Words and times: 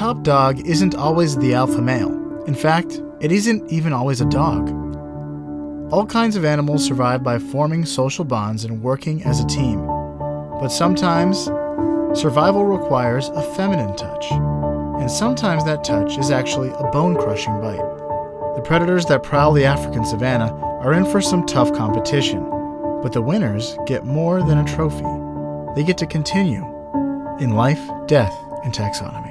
top 0.00 0.22
dog 0.22 0.66
isn't 0.66 0.94
always 0.94 1.36
the 1.36 1.52
alpha 1.52 1.78
male. 1.78 2.42
In 2.46 2.54
fact, 2.54 3.02
it 3.20 3.30
isn't 3.30 3.70
even 3.70 3.92
always 3.92 4.22
a 4.22 4.30
dog. 4.30 4.70
All 5.92 6.06
kinds 6.06 6.36
of 6.36 6.44
animals 6.46 6.86
survive 6.86 7.22
by 7.22 7.38
forming 7.38 7.84
social 7.84 8.24
bonds 8.24 8.64
and 8.64 8.82
working 8.82 9.22
as 9.24 9.40
a 9.40 9.46
team. 9.46 9.86
But 10.58 10.68
sometimes, 10.68 11.50
survival 12.18 12.64
requires 12.64 13.28
a 13.28 13.42
feminine 13.54 13.94
touch. 13.94 14.30
And 14.30 15.10
sometimes 15.10 15.66
that 15.66 15.84
touch 15.84 16.16
is 16.16 16.30
actually 16.30 16.70
a 16.70 16.90
bone 16.90 17.16
crushing 17.16 17.60
bite. 17.60 17.76
The 18.56 18.62
predators 18.64 19.04
that 19.04 19.22
prowl 19.22 19.52
the 19.52 19.66
African 19.66 20.06
savanna 20.06 20.50
are 20.80 20.94
in 20.94 21.04
for 21.04 21.20
some 21.20 21.44
tough 21.44 21.74
competition, 21.74 22.42
but 23.02 23.12
the 23.12 23.20
winners 23.20 23.76
get 23.86 24.06
more 24.06 24.42
than 24.42 24.56
a 24.56 24.64
trophy. 24.64 25.04
They 25.74 25.84
get 25.84 25.98
to 25.98 26.06
continue 26.06 26.64
in 27.38 27.50
life, 27.50 27.82
death, 28.06 28.34
and 28.64 28.72
taxonomy. 28.72 29.29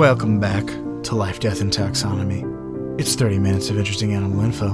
Welcome 0.00 0.40
back 0.40 0.64
to 0.64 1.14
Life, 1.14 1.40
Death, 1.40 1.60
and 1.60 1.70
Taxonomy. 1.70 2.98
It's 2.98 3.14
30 3.14 3.38
minutes 3.38 3.68
of 3.68 3.78
interesting 3.78 4.14
animal 4.14 4.40
info 4.40 4.70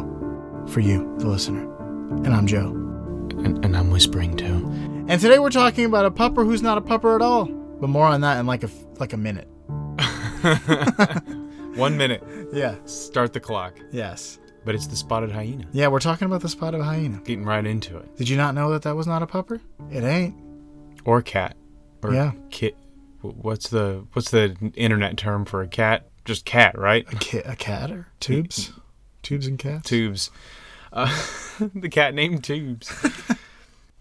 for 0.68 0.78
you, 0.78 1.12
the 1.18 1.26
listener. 1.26 1.62
And 2.24 2.28
I'm 2.28 2.46
Joe. 2.46 2.68
And, 2.68 3.64
and 3.64 3.76
I'm 3.76 3.90
whispering 3.90 4.36
too. 4.36 4.68
And 5.08 5.20
today 5.20 5.40
we're 5.40 5.50
talking 5.50 5.84
about 5.84 6.04
a 6.06 6.12
pupper 6.12 6.46
who's 6.46 6.62
not 6.62 6.78
a 6.78 6.80
pupper 6.80 7.16
at 7.16 7.22
all. 7.22 7.46
But 7.46 7.88
more 7.88 8.06
on 8.06 8.20
that 8.20 8.38
in 8.38 8.46
like 8.46 8.62
a 8.62 8.70
like 9.00 9.14
a 9.14 9.16
minute. 9.16 9.48
One 11.76 11.96
minute. 11.96 12.22
Yeah. 12.52 12.76
Start 12.84 13.32
the 13.32 13.40
clock. 13.40 13.80
Yes. 13.90 14.38
But 14.64 14.76
it's 14.76 14.86
the 14.86 14.94
spotted 14.94 15.32
hyena. 15.32 15.66
Yeah, 15.72 15.88
we're 15.88 15.98
talking 15.98 16.26
about 16.26 16.42
the 16.42 16.48
spotted 16.48 16.82
hyena. 16.82 17.20
Getting 17.24 17.44
right 17.44 17.66
into 17.66 17.96
it. 17.96 18.16
Did 18.16 18.28
you 18.28 18.36
not 18.36 18.54
know 18.54 18.70
that 18.70 18.82
that 18.82 18.94
was 18.94 19.08
not 19.08 19.24
a 19.24 19.26
pupper? 19.26 19.60
It 19.90 20.04
ain't. 20.04 20.36
Or 21.04 21.20
cat. 21.20 21.56
Or 22.04 22.14
Yeah. 22.14 22.30
kit. 22.50 22.76
Wh- 23.20 23.44
What's 23.44 23.68
the 23.68 24.04
what's 24.12 24.30
the 24.30 24.56
internet 24.74 25.16
term 25.16 25.44
for 25.44 25.62
a 25.62 25.68
cat? 25.68 26.08
Just 26.24 26.44
cat, 26.44 26.76
right? 26.78 27.06
A, 27.12 27.16
ki- 27.16 27.38
a 27.44 27.54
cat 27.56 27.90
or 27.90 28.08
tubes? 28.20 28.72
tubes 29.22 29.46
and 29.46 29.58
cats? 29.58 29.88
Tubes. 29.88 30.30
Uh, 30.92 31.06
the 31.74 31.88
cat 31.88 32.14
named 32.14 32.42
Tubes. 32.44 32.90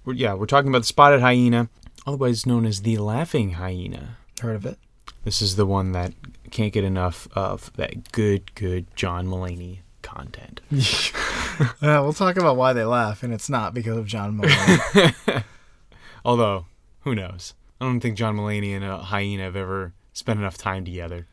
we're, 0.06 0.14
yeah, 0.14 0.34
we're 0.34 0.46
talking 0.46 0.70
about 0.70 0.80
the 0.80 0.86
spotted 0.88 1.20
hyena, 1.22 1.68
otherwise 2.08 2.46
known 2.46 2.66
as 2.66 2.82
the 2.82 2.98
laughing 2.98 3.52
hyena. 3.54 4.18
Heard 4.42 4.56
of 4.56 4.66
it? 4.66 4.78
This 5.24 5.42
is 5.42 5.56
the 5.56 5.66
one 5.66 5.92
that 5.94 6.14
can't 6.52 6.72
get 6.74 6.84
enough 6.84 7.28
of 7.34 7.72
that 7.76 8.12
good, 8.12 8.54
good 8.56 8.86
John 8.96 9.28
Mulaney 9.28 9.80
content. 10.02 10.62
Yeah, 11.82 12.02
we'll 12.02 12.12
talk 12.12 12.36
about 12.36 12.58
why 12.58 12.74
they 12.74 12.84
laugh, 12.84 13.24
and 13.24 13.34
it's 13.34 13.50
not 13.50 13.74
because 13.74 13.96
of 13.98 14.06
John 14.08 14.38
Mulaney. 14.38 15.44
Although, 16.26 16.66
who 17.02 17.16
knows? 17.16 17.54
I 17.86 17.88
don't 17.88 18.00
think 18.00 18.18
John 18.18 18.36
Mulaney 18.36 18.76
and 18.76 18.84
a 18.84 18.98
hyena 18.98 19.44
have 19.44 19.56
ever 19.56 19.94
spent 20.12 20.40
enough 20.40 20.58
time 20.58 20.86
together. 20.86 21.28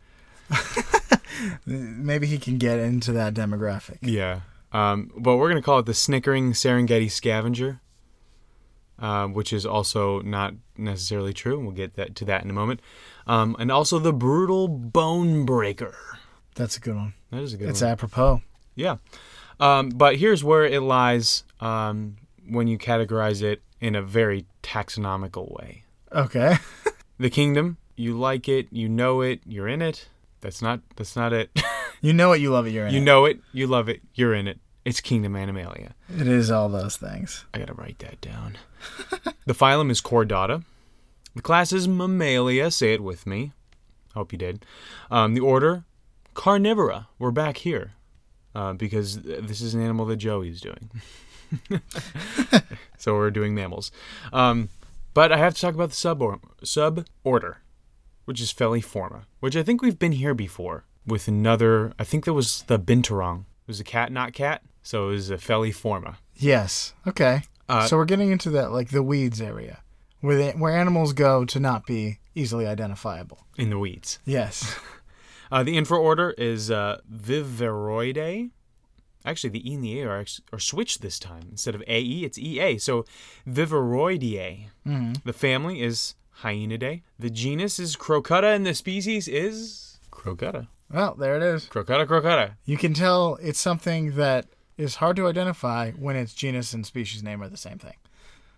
Maybe 1.67 2.27
he 2.27 2.37
can 2.37 2.59
get 2.59 2.79
into 2.79 3.11
that 3.13 3.33
demographic. 3.33 3.99
Yeah. 4.03 4.41
Um, 4.71 5.11
but 5.17 5.37
we're 5.39 5.49
going 5.49 5.61
to 5.61 5.65
call 5.65 5.79
it 5.79 5.87
the 5.87 5.95
snickering 5.95 6.53
Serengeti 6.53 7.11
scavenger, 7.11 7.81
uh, 8.99 9.29
which 9.29 9.51
is 9.51 9.65
also 9.65 10.21
not 10.21 10.53
necessarily 10.77 11.33
true. 11.33 11.59
We'll 11.59 11.73
get 11.73 11.95
that 11.95 12.15
to 12.17 12.27
that 12.27 12.45
in 12.45 12.51
a 12.51 12.55
moment. 12.55 12.81
Um, 13.27 13.57
and 13.59 13.73
also 13.73 13.99
the 13.99 14.13
brutal 14.13 14.69
bone 14.69 15.47
breaker. 15.47 15.95
That's 16.55 16.77
a 16.77 16.81
good 16.81 16.97
one. 16.97 17.15
That 17.31 17.41
is 17.41 17.55
a 17.55 17.57
good 17.57 17.71
It's 17.71 17.81
one. 17.81 17.91
It's 17.91 17.93
apropos. 17.93 18.43
Yeah. 18.75 18.97
Um, 19.59 19.89
but 19.89 20.17
here's 20.17 20.45
where 20.45 20.67
it 20.67 20.83
lies 20.83 21.45
um, 21.61 22.17
when 22.47 22.67
you 22.67 22.77
categorize 22.77 23.43
it 23.43 23.63
in 23.81 23.95
a 23.95 24.03
very 24.03 24.45
taxonomical 24.63 25.51
way. 25.57 25.85
Okay. 26.15 26.57
The 27.19 27.31
kingdom, 27.31 27.77
you 27.95 28.19
like 28.19 28.49
it, 28.49 28.67
you 28.73 28.89
know 28.89 29.21
it, 29.21 29.43
you're 29.47 29.69
in 29.69 29.81
it. 29.81 30.09
That's 30.41 30.61
not 30.61 30.81
that's 30.97 31.15
not 31.15 31.33
it. 31.33 31.51
You 32.01 32.13
know 32.13 32.33
it, 32.33 32.41
you 32.41 32.51
love 32.51 32.67
it, 32.67 32.71
you're 32.71 32.87
in 32.87 32.93
you 32.93 32.97
it. 32.97 33.01
You 33.01 33.05
know 33.05 33.25
it, 33.27 33.41
you 33.53 33.67
love 33.69 33.89
it, 33.89 34.01
you're 34.15 34.35
in 34.35 34.49
it. 34.49 34.59
It's 34.85 35.01
Kingdom 35.01 35.37
Animalia. 35.37 35.93
It 36.19 36.27
is 36.27 36.51
all 36.51 36.69
those 36.69 36.97
things. 36.97 37.45
I 37.55 37.61
gotta 37.61 37.75
write 37.75 38.01
that 38.01 38.21
down. 38.21 38.59
the 39.47 39.55
phylum 39.55 39.89
is 39.89 40.01
Chordata. 40.01 40.65
The 41.37 41.43
class 41.43 41.73
is 41.73 41.87
Mammalia. 41.87 42.73
Say 42.73 42.93
it 42.93 43.05
with 43.05 43.25
me. 43.25 43.53
Hope 44.15 44.33
you 44.33 44.39
did. 44.39 44.67
Um, 45.13 45.35
the 45.35 45.41
order, 45.41 45.85
Carnivora. 46.35 47.07
We're 47.21 47.31
back 47.31 47.59
here 47.59 47.93
uh, 48.53 48.73
because 48.73 49.19
th- 49.19 49.45
this 49.45 49.61
is 49.61 49.75
an 49.75 49.81
animal 49.81 50.07
that 50.07 50.17
Joey's 50.17 50.61
doing. 50.61 50.91
so 52.99 53.15
we're 53.15 53.31
doing 53.31 53.55
mammals. 53.55 53.93
Um, 54.33 54.71
but 55.15 55.33
I 55.33 55.37
have 55.39 55.55
to 55.55 55.61
talk 55.61 55.75
about 55.75 55.91
the 55.91 55.97
sub 55.97 56.23
sub 56.65 57.07
order, 57.25 57.59
which 58.25 58.41
is 58.41 58.53
Feliformia, 58.53 59.25
which 59.41 59.57
I 59.57 59.63
think 59.63 59.83
we've 59.83 59.99
been 59.99 60.13
here 60.13 60.35
before 60.35 60.85
with 61.07 61.29
another. 61.29 61.93
I 61.99 62.05
think 62.05 62.25
that 62.25 62.33
was 62.33 62.63
the 62.67 62.79
Binturong. 62.79 63.41
It 63.41 63.69
was 63.69 63.81
a 63.81 63.85
cat, 63.85 64.11
not 64.13 64.33
cat. 64.33 64.63
So 64.83 65.09
it 65.09 65.13
was 65.13 65.31
a 65.31 65.37
Feliformia. 65.37 66.17
Yes. 66.35 66.95
Okay. 67.07 67.43
Uh, 67.69 67.87
so 67.87 67.97
we're 67.97 68.05
getting 68.05 68.33
into 68.33 68.51
that 68.51 68.73
like 68.73 68.91
the 68.91 69.03
weeds 69.03 69.41
area, 69.41 69.83
where 70.21 70.37
they, 70.37 70.51
where 70.51 70.77
animals 70.77 71.13
go 71.13 71.45
to 71.45 71.61
not 71.61 71.87
be 71.87 72.19
easily 72.35 72.67
identifiable. 72.67 73.39
in 73.57 73.71
the 73.71 73.79
weeds. 73.79 74.19
Yes. 74.25 74.77
Uh, 75.53 75.63
the 75.63 75.77
infraorder 75.77 76.33
is 76.39 76.71
uh, 76.71 76.99
Viveroidae. 77.15 78.51
Actually, 79.25 79.51
the 79.51 79.71
E 79.71 79.75
and 79.75 79.85
the 79.85 80.01
A 80.01 80.09
are, 80.09 80.25
are 80.53 80.59
switched 80.59 81.01
this 81.03 81.19
time. 81.19 81.45
Instead 81.51 81.75
of 81.75 81.83
AE, 81.87 82.25
it's 82.25 82.39
EA. 82.39 82.79
So 82.79 83.05
Viveroideae. 83.49 84.67
hmm 84.85 85.13
The 85.25 85.33
family 85.33 85.81
is 85.83 86.15
Hyaenidae. 86.43 87.03
The 87.19 87.31
genus 87.31 87.79
is 87.79 87.97
Crocuta, 87.97 88.55
and 88.55 88.67
the 88.67 88.75
species 88.75 89.29
is 89.29 89.99
Crocuta. 90.11 90.69
Well, 90.93 91.15
there 91.15 91.37
it 91.37 91.43
is. 91.43 91.67
Crocuta, 91.67 92.07
Crocuta. 92.07 92.53
You 92.65 92.77
can 92.77 92.95
tell 92.95 93.39
it's 93.43 93.61
something 93.61 94.17
that 94.17 94.47
is 94.77 94.97
hard 94.97 95.17
to 95.17 95.27
identify 95.29 95.93
when 95.93 96.17
its 96.17 96.35
genus 96.35 96.73
and 96.75 96.85
species 96.85 97.23
name 97.23 97.43
are 97.43 97.49
the 97.49 97.57
same 97.57 97.79
thing. 97.79 97.95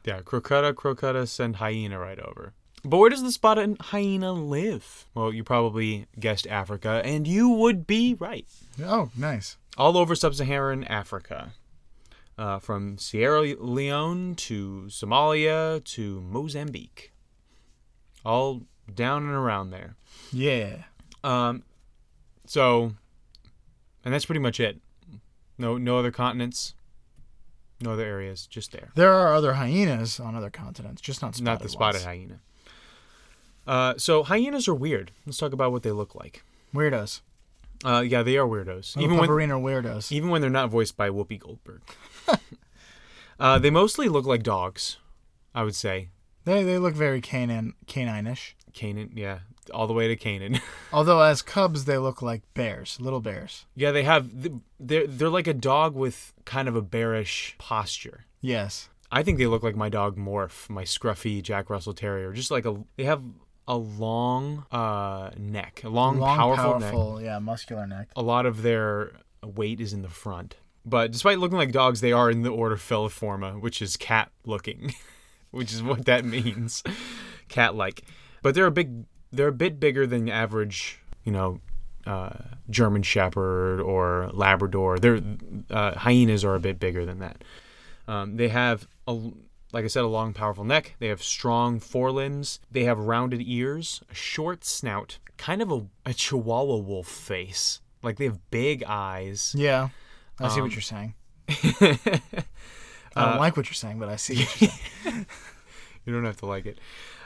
Yeah, 0.04 0.20
Crocuta, 0.20 0.72
Crocuta, 0.74 1.26
send 1.28 1.56
hyena 1.56 1.98
right 1.98 2.18
over. 2.18 2.52
But 2.86 2.98
where 2.98 3.08
does 3.08 3.22
the 3.22 3.32
spotted 3.32 3.78
hyena 3.80 4.32
live? 4.32 5.06
Well, 5.14 5.32
you 5.32 5.42
probably 5.42 6.06
guessed 6.20 6.46
Africa, 6.48 7.00
and 7.04 7.26
you 7.26 7.48
would 7.48 7.86
be 7.86 8.14
right. 8.14 8.46
Oh, 8.84 9.10
nice. 9.16 9.56
All 9.76 9.96
over 9.96 10.14
sub-Saharan 10.14 10.84
Africa, 10.84 11.52
uh, 12.38 12.58
from 12.58 12.98
Sierra 12.98 13.40
Leone 13.42 14.34
to 14.36 14.84
Somalia 14.88 15.82
to 15.84 16.20
Mozambique, 16.20 17.12
all 18.24 18.62
down 18.92 19.22
and 19.22 19.32
around 19.32 19.70
there. 19.70 19.96
Yeah. 20.32 20.84
Um, 21.22 21.62
so, 22.46 22.94
and 24.04 24.12
that's 24.12 24.26
pretty 24.26 24.40
much 24.40 24.60
it. 24.60 24.80
No, 25.56 25.78
no 25.78 25.98
other 25.98 26.10
continents, 26.10 26.74
no 27.80 27.92
other 27.92 28.04
areas, 28.04 28.46
just 28.46 28.72
there. 28.72 28.90
There 28.94 29.12
are 29.12 29.34
other 29.34 29.54
hyenas 29.54 30.18
on 30.18 30.34
other 30.34 30.50
continents, 30.50 31.00
just 31.00 31.22
not 31.22 31.34
spotted 31.36 31.44
Not 31.44 31.62
the 31.62 31.68
spotted 31.68 31.98
ones. 31.98 32.04
hyena. 32.04 32.40
Uh, 33.66 33.94
so 33.96 34.22
hyenas 34.24 34.68
are 34.68 34.74
weird. 34.74 35.12
Let's 35.24 35.38
talk 35.38 35.52
about 35.52 35.72
what 35.72 35.82
they 35.84 35.92
look 35.92 36.14
like. 36.14 36.44
Weirdos. 36.74 37.20
Uh, 37.84 38.00
yeah, 38.00 38.22
they 38.22 38.36
are 38.38 38.46
weirdos. 38.46 38.96
Even 38.96 39.02
Even 39.04 39.18
when 39.18 39.28
pupperine 39.28 39.50
are 39.50 39.60
weirdos. 39.60 40.10
even 40.10 40.30
when 40.30 40.40
they're 40.40 40.50
not 40.50 40.70
voiced 40.70 40.96
by 40.96 41.10
Whoopi 41.10 41.38
Goldberg. 41.38 41.82
uh, 43.40 43.58
they 43.58 43.70
mostly 43.70 44.08
look 44.08 44.26
like 44.26 44.42
dogs, 44.42 44.98
I 45.54 45.62
would 45.64 45.74
say. 45.74 46.08
They 46.44 46.62
they 46.62 46.78
look 46.78 46.94
very 46.94 47.20
canine 47.20 47.74
canine-ish. 47.86 48.56
Canaan, 48.74 49.12
yeah, 49.14 49.40
all 49.72 49.86
the 49.86 49.92
way 49.92 50.08
to 50.08 50.16
Canaan. 50.16 50.60
Although 50.92 51.20
as 51.20 51.42
cubs 51.42 51.84
they 51.84 51.96
look 51.98 52.20
like 52.22 52.42
bears, 52.54 52.98
little 53.00 53.20
bears. 53.20 53.66
yeah, 53.74 53.92
they 53.92 54.02
have 54.02 54.30
they're 54.80 55.06
they're 55.06 55.28
like 55.28 55.46
a 55.46 55.54
dog 55.54 55.94
with 55.94 56.32
kind 56.44 56.68
of 56.68 56.76
a 56.76 56.82
bearish 56.82 57.54
posture. 57.58 58.24
Yes. 58.40 58.88
I 59.10 59.22
think 59.22 59.38
they 59.38 59.46
look 59.46 59.62
like 59.62 59.76
my 59.76 59.88
dog 59.88 60.16
Morph, 60.16 60.68
my 60.68 60.82
scruffy 60.82 61.40
Jack 61.40 61.70
Russell 61.70 61.94
Terrier. 61.94 62.32
Just 62.32 62.50
like 62.50 62.66
a 62.66 62.76
they 62.96 63.04
have 63.04 63.22
a 63.66 63.76
long 63.76 64.66
uh 64.70 65.30
neck, 65.36 65.82
a 65.84 65.88
long, 65.88 66.18
Long, 66.18 66.36
powerful, 66.36 67.16
neck. 67.16 67.24
yeah, 67.24 67.38
muscular 67.38 67.86
neck. 67.86 68.08
A 68.16 68.22
lot 68.22 68.46
of 68.46 68.62
their 68.62 69.12
weight 69.42 69.80
is 69.80 69.92
in 69.92 70.02
the 70.02 70.08
front. 70.08 70.56
But 70.86 71.12
despite 71.12 71.38
looking 71.38 71.56
like 71.56 71.72
dogs, 71.72 72.00
they 72.02 72.12
are 72.12 72.30
in 72.30 72.42
the 72.42 72.50
order 72.50 72.76
Feliformia, 72.76 73.58
which 73.60 73.80
is 73.80 73.96
cat 73.96 74.30
looking, 74.44 74.94
which 75.50 75.72
is 75.72 75.82
what 75.82 76.04
that 76.04 76.24
means. 76.36 76.82
cat 77.48 77.74
like. 77.74 78.02
But 78.42 78.54
they're 78.54 78.66
a 78.66 78.70
big 78.70 79.04
they're 79.32 79.48
a 79.48 79.52
bit 79.52 79.80
bigger 79.80 80.06
than 80.06 80.28
average, 80.28 81.00
you 81.24 81.32
know, 81.32 81.60
uh, 82.06 82.30
German 82.68 83.02
Shepherd 83.02 83.80
or 83.80 84.30
Labrador. 84.34 84.98
They're 84.98 85.22
uh, 85.70 85.98
hyenas 85.98 86.44
are 86.44 86.54
a 86.54 86.60
bit 86.60 86.78
bigger 86.78 87.06
than 87.06 87.18
that. 87.20 87.42
Um, 88.06 88.36
they 88.36 88.48
have 88.48 88.86
a 89.08 89.18
like 89.74 89.84
I 89.84 89.88
said, 89.88 90.04
a 90.04 90.06
long, 90.08 90.32
powerful 90.32 90.64
neck. 90.64 90.94
They 91.00 91.08
have 91.08 91.22
strong 91.22 91.80
forelimbs. 91.80 92.60
They 92.70 92.84
have 92.84 92.98
rounded 92.98 93.42
ears, 93.44 94.02
a 94.10 94.14
short 94.14 94.64
snout, 94.64 95.18
kind 95.36 95.60
of 95.60 95.70
a, 95.72 95.86
a 96.06 96.14
Chihuahua 96.14 96.76
wolf 96.76 97.08
face. 97.08 97.80
Like 98.02 98.16
they 98.16 98.24
have 98.24 98.38
big 98.50 98.84
eyes. 98.84 99.54
Yeah. 99.58 99.88
I 100.40 100.48
see 100.48 100.60
Um, 100.60 100.66
what 100.66 100.72
you're 100.72 100.80
saying. 100.80 101.14
uh, 101.48 101.96
I 103.16 103.24
don't 103.30 103.38
like 103.38 103.56
what 103.56 103.66
you're 103.66 103.74
saying, 103.74 103.98
but 103.98 104.08
I 104.08 104.16
see 104.16 104.36
what 104.44 104.60
you're 104.60 104.70
saying. 105.02 105.26
You 106.06 106.12
don't 106.12 106.26
have 106.26 106.36
to 106.38 106.46
like 106.46 106.66
it. 106.66 106.78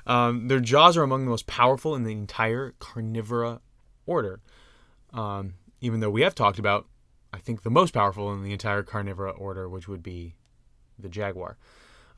Um, 0.07 0.47
their 0.47 0.61
jaws 0.61 0.97
are 0.97 1.03
among 1.03 1.25
the 1.25 1.31
most 1.31 1.49
powerful 1.49 1.97
in 1.97 2.05
the 2.05 2.13
entire 2.13 2.75
carnivora 2.79 3.61
order. 4.07 4.41
Um, 5.13 5.55
even 5.81 5.99
though 5.99 6.11
we 6.11 6.23
have 6.23 6.37
talked 6.37 6.61
about, 6.61 6.87
I 7.33 7.39
think, 7.39 7.63
the 7.65 7.71
most 7.71 7.93
powerful 7.93 8.33
in 8.33 8.45
the 8.45 8.53
entire 8.53 8.85
carnivora 8.85 9.33
order, 9.33 9.69
which 9.69 9.89
would 9.89 10.01
be 10.05 10.37
the 10.97 11.09
jaguar. 11.09 11.59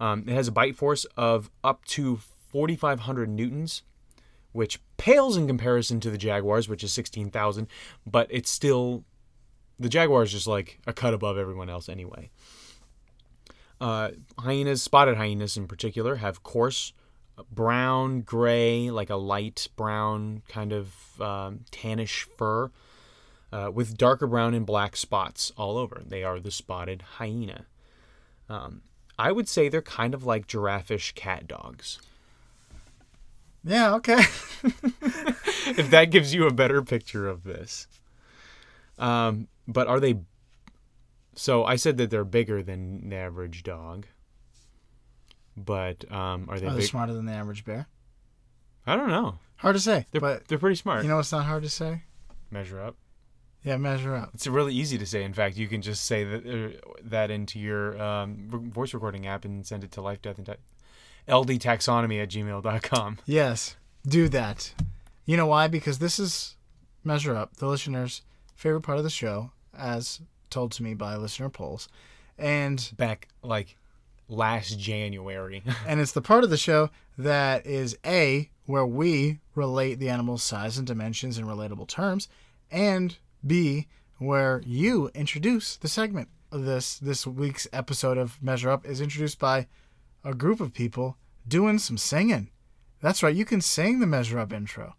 Um, 0.01 0.25
it 0.27 0.33
has 0.33 0.49
a 0.49 0.53
bite 0.53 0.75
force 0.75 1.05
of 1.17 1.51
up 1.63 1.85
to 1.85 2.17
4,500 2.49 3.29
newtons, 3.29 3.83
which 4.53 4.81
pales 4.97 5.37
in 5.37 5.47
comparison 5.47 6.01
to 6.01 6.11
the 6.11 6.19
jaguars, 6.19 6.69
which 6.69 6.83
is 6.83 6.93
16,000, 6.93 7.69
but 8.07 8.27
it's 8.31 8.51
still. 8.51 9.05
The 9.79 9.89
jaguar 9.89 10.23
is 10.23 10.33
just 10.33 10.47
like 10.47 10.79
a 10.87 10.93
cut 10.93 11.15
above 11.15 11.39
everyone 11.39 11.71
else 11.71 11.89
anyway. 11.89 12.31
Uh, 13.81 14.11
hyenas, 14.39 14.83
spotted 14.83 15.17
hyenas 15.17 15.57
in 15.57 15.67
particular, 15.67 16.17
have 16.17 16.43
coarse 16.43 16.93
brown, 17.51 18.21
gray, 18.21 18.91
like 18.91 19.09
a 19.09 19.17
light 19.17 19.69
brown 19.77 20.43
kind 20.49 20.73
of 20.73 21.21
um, 21.21 21.61
tannish 21.71 22.27
fur, 22.37 22.71
uh, 23.53 23.71
with 23.73 23.97
darker 23.97 24.27
brown 24.27 24.53
and 24.53 24.67
black 24.67 24.97
spots 24.97 25.51
all 25.57 25.79
over. 25.79 26.03
They 26.07 26.23
are 26.23 26.39
the 26.41 26.51
spotted 26.51 27.03
hyena. 27.17 27.67
Um, 28.51 28.83
I 29.21 29.33
would 29.33 29.49
say 29.49 29.69
they're 29.69 29.83
kind 29.83 30.15
of 30.15 30.25
like 30.25 30.47
giraffe-ish 30.47 31.13
cat 31.13 31.47
dogs. 31.47 32.01
yeah, 33.63 33.95
okay. 33.97 34.19
if 34.63 35.91
that 35.91 36.07
gives 36.11 36.33
you 36.33 36.47
a 36.47 36.53
better 36.53 36.81
picture 36.83 37.29
of 37.29 37.45
this. 37.45 37.87
Um, 38.99 39.49
but 39.69 39.87
are 39.89 40.01
they? 40.01 40.17
So 41.35 41.65
I 41.65 41.77
said 41.77 41.99
that 41.99 42.11
they're 42.11 42.25
bigger 42.25 42.63
than 42.63 43.09
the 43.11 43.17
average 43.17 43.63
dog. 43.63 44.07
But 45.57 46.11
um, 46.11 46.47
are 46.49 46.59
they 46.59 46.67
Are 46.67 46.71
they 46.71 46.79
big? 46.81 46.89
smarter 46.89 47.13
than 47.13 47.27
the 47.27 47.33
average 47.33 47.65
bear? 47.65 47.87
I 48.87 48.97
don't 48.97 49.09
know. 49.11 49.39
Hard 49.57 49.77
to 49.77 49.81
say. 49.81 50.07
They're 50.11 50.21
but 50.21 50.49
they're 50.49 50.59
pretty 50.59 50.77
smart. 50.77 51.03
you 51.03 51.09
know 51.11 51.17
what's 51.17 51.33
not 51.33 51.45
hard 51.45 51.63
to 51.65 51.69
say? 51.69 52.03
Measure 52.51 52.81
up. 52.81 52.97
Yeah, 53.63 53.77
measure 53.77 54.15
up. 54.15 54.31
It's 54.35 54.47
really 54.47 54.75
easy 54.75 54.97
to 54.99 55.07
say. 55.07 55.23
In 55.23 55.35
fact, 55.35 55.57
you 55.57 55.69
can 55.69 55.83
just 55.83 56.05
say 56.07 56.25
that 56.25 56.47
uh, 56.47 56.93
that 57.03 57.31
into 57.31 57.59
your 57.59 58.01
um, 58.01 58.49
voice 58.49 58.95
recording 58.95 59.27
app 59.27 59.45
and 59.45 59.67
send 59.67 59.85
it 59.85 59.93
to 59.93 60.01
life, 60.01 60.23
death, 60.23 60.39
and 60.39 60.47
Ti- 60.47 60.55
ldtaxonomy 61.29 62.23
at 62.23 62.31
gmail.com. 62.31 63.19
Yes, 63.27 63.77
do 64.07 64.29
that. 64.31 64.73
You 65.27 65.37
know 65.37 65.47
why? 65.47 65.69
Because 65.69 65.99
this 65.99 66.19
is 66.19 66.57
measure 67.05 67.37
up, 67.37 67.57
the 67.57 67.67
listener's 67.67 68.23
favorite 68.55 68.81
part 68.83 68.99
of 68.99 69.05
the 69.05 69.11
show, 69.11 69.51
as 69.77 70.21
told 70.49 70.73
to 70.73 70.83
me 70.83 70.95
by 70.95 71.17
listener 71.17 71.49
polls, 71.49 71.89
and 72.39 72.91
Back 72.97 73.29
like 73.43 73.77
last 74.29 74.79
January. 74.79 75.63
and 75.87 76.01
it's 76.01 76.13
the 76.13 76.23
part 76.23 76.45
of 76.45 76.51
the 76.51 76.57
show 76.57 76.91
that 77.19 77.67
is 77.67 77.97
a 78.07 78.49
where 78.67 78.87
we 78.87 79.41
relate 79.55 79.99
the 79.99 80.09
animal's 80.09 80.43
size 80.43 80.79
and 80.79 80.87
dimensions 80.87 81.37
in 81.37 81.45
relatable 81.45 81.89
terms, 81.89 82.29
and 82.71 83.19
b 83.47 83.87
where 84.19 84.63
you 84.67 85.11
introduce 85.15 85.77
the 85.77 85.89
segment. 85.89 86.29
This 86.53 86.99
this 86.99 87.27
week's 87.27 87.67
episode 87.73 88.19
of 88.19 88.43
Measure 88.43 88.71
Up 88.71 88.85
is 88.85 89.01
introduced 89.01 89.39
by 89.39 89.67
a 90.25 90.35
group 90.35 90.61
of 90.61 90.75
people 90.75 91.17
doing 91.47 91.79
some 91.79 91.97
singing. 91.97 92.51
That's 93.01 93.23
right, 93.23 93.35
you 93.35 93.45
can 93.45 93.61
sing 93.61 94.01
the 94.01 94.07
Measure 94.07 94.39
Up 94.39 94.53
intro. 94.53 94.97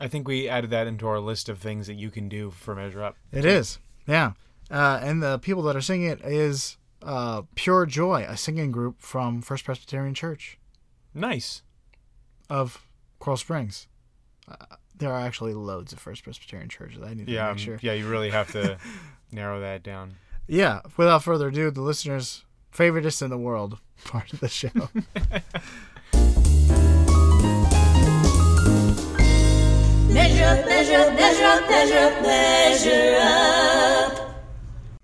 I 0.00 0.08
think 0.08 0.28
we 0.28 0.48
added 0.48 0.70
that 0.70 0.86
into 0.86 1.08
our 1.08 1.18
list 1.20 1.48
of 1.48 1.58
things 1.58 1.86
that 1.86 1.94
you 1.94 2.10
can 2.10 2.28
do 2.28 2.50
for 2.50 2.74
Measure 2.74 3.02
Up. 3.02 3.16
It 3.32 3.44
is, 3.44 3.78
yeah. 4.06 4.32
Uh, 4.70 5.00
and 5.02 5.22
the 5.22 5.38
people 5.38 5.62
that 5.64 5.76
are 5.76 5.80
singing 5.80 6.08
it 6.08 6.20
is 6.22 6.76
uh, 7.02 7.42
Pure 7.54 7.86
Joy, 7.86 8.24
a 8.28 8.36
singing 8.36 8.70
group 8.70 9.00
from 9.00 9.42
First 9.42 9.64
Presbyterian 9.64 10.14
Church 10.14 10.58
Nice. 11.14 11.62
of 12.48 12.86
Coral 13.18 13.36
Springs. 13.36 13.88
Uh, 14.48 14.76
there 14.96 15.12
are 15.12 15.20
actually 15.20 15.54
loads 15.54 15.92
of 15.92 15.98
First 15.98 16.22
Presbyterian 16.24 16.68
churches. 16.68 17.02
I 17.02 17.14
need 17.14 17.26
to 17.26 17.32
Yeah, 17.32 17.42
make 17.44 17.50
um, 17.52 17.56
sure. 17.58 17.78
yeah. 17.82 17.92
You 17.92 18.08
really 18.08 18.30
have 18.30 18.50
to 18.52 18.78
narrow 19.32 19.60
that 19.60 19.82
down. 19.82 20.14
Yeah. 20.46 20.80
Without 20.96 21.22
further 21.22 21.48
ado, 21.48 21.70
the 21.70 21.80
listeners' 21.82 22.44
favoriteest 22.74 23.22
in 23.22 23.30
the 23.30 23.38
world 23.38 23.78
part 24.04 24.32
of 24.32 24.40
the 24.40 24.48
show. 24.48 24.68
Measure 30.12 30.44
up, 30.44 30.66
measure 30.66 30.96
up, 30.96 31.14
measure 31.14 31.44
up, 31.44 31.68
measure 31.70 31.98
up, 31.98 32.22
measure 32.22 33.18
up. 33.18 34.44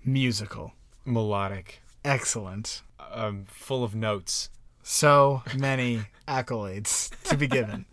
Musical, 0.05 0.73
Melodic. 1.05 1.81
excellent. 2.05 2.81
Um, 3.11 3.45
full 3.47 3.83
of 3.83 3.95
notes. 3.95 4.49
So 4.91 5.43
many 5.55 6.01
accolades 6.27 7.11
to 7.25 7.37
be 7.37 7.45
given. 7.45 7.85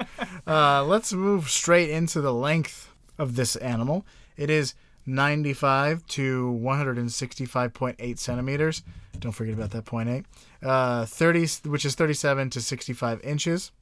Uh, 0.47 0.83
let's 0.83 1.13
move 1.13 1.51
straight 1.51 1.91
into 1.91 2.23
the 2.23 2.33
length 2.33 2.91
of 3.19 3.37
this 3.37 3.55
animal. 3.57 4.07
It 4.39 4.49
is 4.49 4.73
95 5.05 6.07
to 6.07 6.59
165.8 6.59 8.19
centimeters. 8.19 8.83
Don't 9.21 9.33
forget 9.33 9.53
about 9.53 9.73
that 9.73 9.85
point 9.85 10.09
eight. 10.09 10.25
Uh, 10.63 11.05
30, 11.05 11.69
which 11.69 11.85
is 11.85 11.95
37 11.95 12.49
to 12.49 12.63
65 12.63 13.21
inches. 13.21 13.73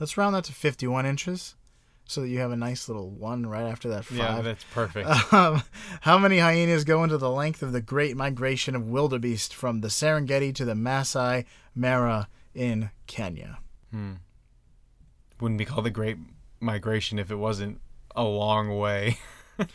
Let's 0.00 0.16
round 0.16 0.34
that 0.34 0.44
to 0.44 0.52
51 0.54 1.04
inches, 1.04 1.56
so 2.06 2.22
that 2.22 2.28
you 2.28 2.40
have 2.40 2.50
a 2.50 2.56
nice 2.56 2.88
little 2.88 3.10
one 3.10 3.46
right 3.46 3.64
after 3.64 3.88
that 3.90 4.04
five. 4.04 4.16
Yeah, 4.18 4.40
that's 4.42 4.64
perfect. 4.72 5.08
Um, 5.32 5.62
how 6.02 6.18
many 6.18 6.38
hyenas 6.38 6.84
go 6.84 7.04
into 7.04 7.18
the 7.18 7.30
length 7.30 7.62
of 7.62 7.72
the 7.72 7.80
great 7.80 8.16
migration 8.16 8.74
of 8.74 8.86
wildebeest 8.88 9.54
from 9.54 9.80
the 9.80 9.88
Serengeti 9.88 10.54
to 10.54 10.64
the 10.64 10.74
Masai 10.74 11.46
Mara 11.74 12.28
in 12.54 12.90
Kenya? 13.06 13.58
Wouldn't 15.40 15.58
be 15.58 15.64
called 15.64 15.86
the 15.86 15.90
Great 15.90 16.18
Migration 16.60 17.18
if 17.18 17.30
it 17.30 17.36
wasn't 17.36 17.80
a 18.14 18.24
long 18.24 18.76
way. 18.78 19.18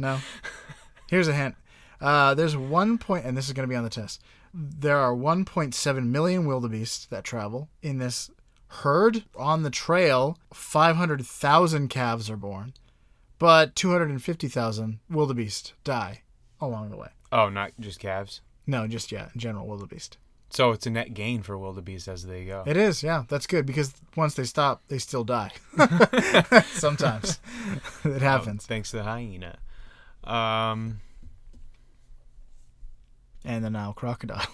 No. 0.00 0.18
Here's 1.08 1.28
a 1.28 1.34
hint. 1.34 1.54
Uh, 2.00 2.34
there's 2.34 2.56
one 2.56 2.96
point, 2.98 3.26
and 3.26 3.36
this 3.36 3.46
is 3.46 3.52
going 3.52 3.68
to 3.68 3.70
be 3.70 3.76
on 3.76 3.84
the 3.84 3.90
test. 3.90 4.22
There 4.54 4.96
are 4.96 5.14
1.7 5.14 6.06
million 6.06 6.46
wildebeest 6.46 7.10
that 7.10 7.22
travel 7.22 7.68
in 7.82 7.98
this 7.98 8.30
herd. 8.70 9.24
On 9.36 9.62
the 9.62 9.70
trail, 9.70 10.38
500,000 10.52 11.88
calves 11.88 12.30
are 12.30 12.36
born, 12.36 12.72
but 13.38 13.74
250,000 13.74 15.00
wildebeest 15.10 15.74
die 15.84 16.22
along 16.60 16.90
the 16.90 16.96
way. 16.96 17.08
Oh, 17.32 17.48
not 17.48 17.72
just 17.80 17.98
calves. 18.00 18.40
No, 18.66 18.86
just 18.86 19.10
yeah, 19.12 19.28
in 19.34 19.40
general 19.40 19.66
wildebeest. 19.66 20.18
So 20.52 20.72
it's 20.72 20.84
a 20.86 20.90
net 20.90 21.14
gain 21.14 21.42
for 21.42 21.56
wildebeest 21.56 22.08
as 22.08 22.26
they 22.26 22.44
go. 22.44 22.64
It 22.66 22.76
is, 22.76 23.02
yeah. 23.04 23.22
That's 23.28 23.46
good 23.46 23.66
because 23.66 23.94
once 24.16 24.34
they 24.34 24.42
stop, 24.44 24.82
they 24.88 24.98
still 24.98 25.22
die. 25.24 25.52
Sometimes 26.72 27.38
it 28.04 28.16
Oh, 28.16 28.18
happens. 28.18 28.66
thanks 28.66 28.90
to 28.90 28.96
the 28.96 29.04
hyena. 29.04 29.58
Um, 30.24 31.00
And 33.44 33.64
the 33.64 33.70
Nile 33.70 33.92
crocodile. 33.92 34.46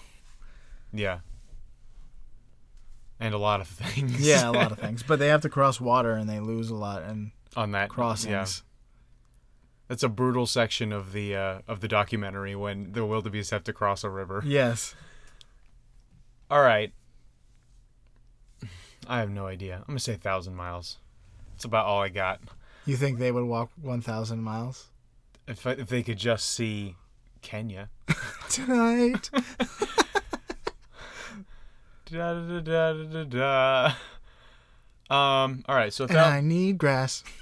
yeah. 0.93 1.19
And 3.19 3.33
a 3.33 3.37
lot 3.37 3.61
of 3.61 3.67
things. 3.67 4.19
Yeah, 4.21 4.49
a 4.49 4.51
lot 4.51 4.71
of 4.71 4.79
things, 4.85 5.03
but 5.03 5.19
they 5.19 5.27
have 5.27 5.41
to 5.41 5.49
cross 5.49 5.81
water 5.81 6.13
and 6.13 6.29
they 6.29 6.39
lose 6.39 6.69
a 6.69 6.75
lot 6.75 7.03
and 7.03 7.31
on 7.55 7.71
that 7.71 7.89
crossings. 7.89 8.31
Yeah, 8.31 8.45
that's 9.87 10.03
a 10.03 10.09
brutal 10.09 10.45
section 10.45 10.91
of 10.91 11.13
the 11.13 11.35
uh, 11.35 11.59
of 11.67 11.79
the 11.79 11.87
documentary 11.87 12.55
when 12.55 12.91
the 12.91 13.05
wildebeest 13.05 13.51
have 13.51 13.63
to 13.65 13.73
cross 13.73 14.03
a 14.03 14.09
river. 14.09 14.43
Yes. 14.45 14.95
All 16.51 16.61
right. 16.61 16.93
I 19.07 19.19
have 19.19 19.29
no 19.29 19.47
idea. 19.47 19.77
I'm 19.77 19.85
gonna 19.87 19.99
say 19.99 20.15
thousand 20.15 20.55
miles. 20.55 20.97
That's 21.53 21.65
about 21.65 21.87
all 21.87 22.01
I 22.01 22.09
got. 22.09 22.39
You 22.85 22.95
think 22.95 23.17
they 23.17 23.31
would 23.31 23.45
walk 23.45 23.71
1,000 23.81 24.41
miles 24.41 24.89
If 25.47 25.65
I, 25.65 25.71
if 25.71 25.89
they 25.89 26.03
could 26.03 26.17
just 26.19 26.51
see 26.51 26.95
Kenya. 27.41 27.89
tonight? 28.49 29.29
Da, 32.09 32.33
da, 32.33 32.59
da, 32.59 32.93
da, 32.93 33.23
da, 33.23 33.23
da. 33.23 33.85
Um. 35.09 35.63
All 35.67 35.75
right. 35.75 35.93
So 35.93 36.05
if 36.05 36.09
and 36.09 36.17
that, 36.17 36.27
I 36.27 36.41
need 36.41 36.77
grass. 36.77 37.23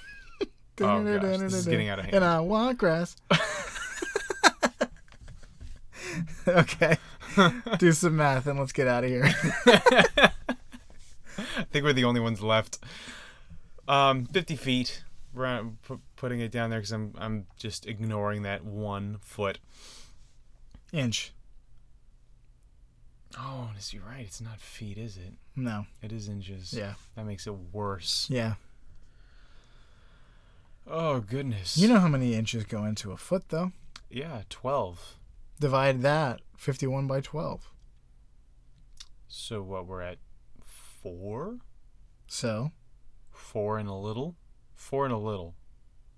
Oh, 0.82 1.02
gosh, 1.06 1.40
this 1.40 1.54
is 1.54 1.68
getting 1.68 1.88
out 1.88 2.00
of 2.00 2.04
hand. 2.06 2.18
And 2.18 2.26
I 2.26 2.42
want 2.42 2.78
grass. 2.78 3.16
okay. 6.48 6.98
Do 7.78 7.94
some 7.94 8.18
math 8.18 8.46
and 8.48 8.60
let's 8.60 8.74
get 8.74 8.86
out 8.86 9.06
of 9.06 9.10
here. 9.10 9.24
I 9.66 10.32
think 11.72 11.86
we're 11.86 11.94
the 11.94 12.04
only 12.04 12.20
ones 12.20 12.42
left. 12.42 12.80
Um, 13.88 14.26
50 14.26 14.58
feet. 14.58 15.04
We're 15.34 15.64
pu- 15.84 16.02
putting 16.18 16.42
it 16.42 16.52
down 16.52 16.70
there 16.70 16.80
because 16.80 16.92
I'm 16.92 17.14
I'm 17.18 17.46
just 17.58 17.86
ignoring 17.86 18.44
that 18.44 18.64
one 18.66 19.18
foot. 19.22 19.60
Inch. 20.92 21.34
Oh, 23.38 23.72
is 23.78 23.94
you 23.94 24.02
right? 24.08 24.22
It's 24.26 24.40
not 24.42 24.60
feet, 24.62 24.98
is 24.98 25.18
it? 25.18 25.34
No. 25.56 25.86
It 26.02 26.12
is 26.14 26.30
inches. 26.30 26.74
Yeah. 26.74 26.94
That 27.16 27.26
makes 27.26 27.48
it 27.48 27.54
worse. 27.74 28.28
Yeah. 28.30 28.54
Oh 30.88 31.20
goodness. 31.20 31.78
You 31.78 31.88
know 31.88 32.00
how 32.00 32.08
many 32.08 32.34
inches 32.36 32.64
go 32.64 32.86
into 32.86 33.12
a 33.12 33.18
foot, 33.18 33.50
though? 33.50 33.72
Yeah, 34.10 34.44
12. 34.50 35.16
Divide 35.60 36.02
that 36.04 36.42
51 36.58 37.08
by 37.08 37.22
12. 37.22 37.70
So 39.28 39.62
what, 39.62 39.88
we're 39.88 40.02
at 40.02 40.20
4? 40.64 41.58
So, 42.28 42.72
4 43.32 43.80
and 43.80 43.90
a 43.90 43.94
little? 43.94 44.36
4 44.76 45.06
and 45.06 45.14
a 45.14 45.18
little. 45.18 45.56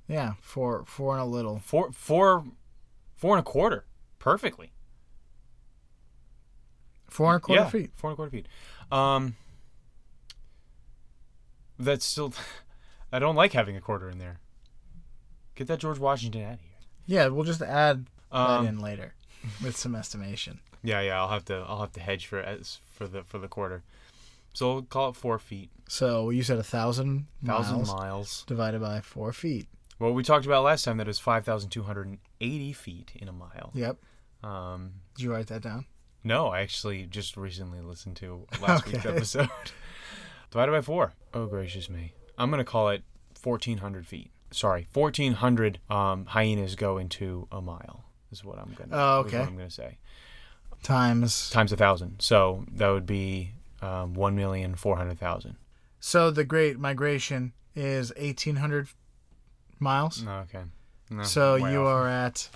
yeah, 0.08 0.34
four, 0.42 0.84
four 0.86 1.14
and 1.14 1.22
a 1.22 1.26
little. 1.26 1.60
Four, 1.60 1.92
four, 1.92 2.46
four 3.16 3.38
and 3.38 3.46
a 3.46 3.50
quarter. 3.50 3.86
Perfectly. 4.20 4.72
Four 7.08 7.34
and 7.34 7.38
a 7.38 7.40
quarter 7.40 7.62
yeah, 7.64 7.70
feet. 7.70 7.92
Four 7.96 8.10
and 8.12 8.16
a 8.16 8.18
quarter 8.18 8.32
feet. 8.32 8.48
Um, 8.92 9.36
that's 11.80 12.06
still. 12.06 12.34
I 13.12 13.20
don't 13.20 13.36
like 13.36 13.54
having 13.54 13.78
a 13.78 13.82
quarter 13.82 14.10
in 14.10 14.18
there. 14.18 14.40
Get 15.56 15.68
that 15.68 15.80
George 15.80 15.98
Washington 16.00 16.44
out 16.44 16.54
of 16.56 16.60
here. 16.62 16.70
Yeah, 17.06 17.28
we'll 17.28 17.46
just 17.46 17.62
add 17.62 18.08
Um, 18.32 18.66
that 18.66 18.70
in 18.70 18.80
later 18.80 19.14
with 19.64 19.78
some 19.78 19.96
estimation. 19.96 20.60
Yeah, 20.84 21.02
yeah. 21.02 21.20
I'll 21.20 21.30
have 21.30 21.46
to. 21.46 21.64
I'll 21.68 21.80
have 21.82 21.94
to 21.94 22.00
hedge 22.02 22.26
for 22.26 22.40
as 22.40 22.80
for 22.94 23.08
the 23.08 23.24
for 23.24 23.38
the 23.40 23.48
quarter. 23.48 23.84
So 24.54 24.74
we'll 24.74 24.82
call 24.84 25.10
it 25.10 25.16
four 25.16 25.40
feet. 25.40 25.70
So 25.88 26.30
you 26.32 26.44
said 26.44 26.58
a 26.60 26.64
thousand 26.64 27.28
Thousand 27.46 27.78
miles 27.78 27.88
miles. 27.94 28.44
divided 28.48 28.82
by 28.82 29.02
four 29.02 29.32
feet. 29.32 29.68
Well, 30.00 30.14
we 30.14 30.24
talked 30.24 30.46
about 30.46 30.64
last 30.64 30.84
time 30.84 30.98
that 30.98 31.08
is 31.08 31.20
five 31.20 31.46
thousand 31.46 31.70
two 31.70 31.84
hundred 31.84 32.08
and 32.08 32.18
eighty 32.42 32.74
feet 32.74 33.12
in 33.16 33.28
a 33.28 33.32
mile. 33.32 33.72
Yep. 33.74 33.98
Um, 34.44 34.92
Did 35.16 35.24
you 35.24 35.32
write 35.32 35.48
that 35.48 35.62
down? 35.62 35.86
No, 36.28 36.48
I 36.50 36.62
actually 36.62 37.06
just 37.06 37.38
recently 37.38 37.82
listened 37.82 38.18
to 38.18 38.46
last 38.62 38.86
week's 38.86 39.06
episode. 39.06 39.50
Divided 40.52 40.72
by 40.72 40.82
four. 40.82 41.14
Oh 41.34 41.46
gracious 41.46 41.90
me! 41.90 42.14
I'm 42.38 42.50
gonna 42.52 42.64
call 42.64 42.90
it 42.90 43.04
fourteen 43.34 43.80
hundred 43.80 44.06
feet. 44.06 44.32
Sorry, 44.52 44.88
fourteen 44.92 45.34
hundred 45.34 45.80
um, 45.90 46.26
hyenas 46.26 46.76
go 46.76 46.98
into 46.98 47.48
a 47.52 47.62
mile. 47.62 48.06
Is 48.32 48.44
what 48.44 48.60
I'm 48.60 48.74
gonna. 48.78 48.90
Oh, 48.92 49.20
okay. 49.22 49.40
I'm 49.40 49.56
gonna 49.56 49.70
say 49.70 49.98
Times. 50.84 51.50
times 51.50 51.72
a 51.72 51.78
thousand. 51.78 52.22
So 52.22 52.66
that 52.74 52.90
would 52.90 53.06
be 53.06 53.52
um, 53.82 54.14
one 54.14 54.36
million 54.36 54.76
four 54.76 54.98
hundred 54.98 55.20
thousand. 55.20 55.56
So 56.00 56.30
the 56.30 56.44
Great 56.44 56.78
Migration 56.78 57.54
is 57.76 58.12
eighteen 58.16 58.58
hundred 58.58 58.90
miles. 59.80 60.22
No, 60.24 60.40
okay. 60.40 60.64
No, 61.10 61.24
so 61.24 61.56
you 61.56 61.82
off. 61.82 61.88
are 61.88 62.08
at. 62.08 62.50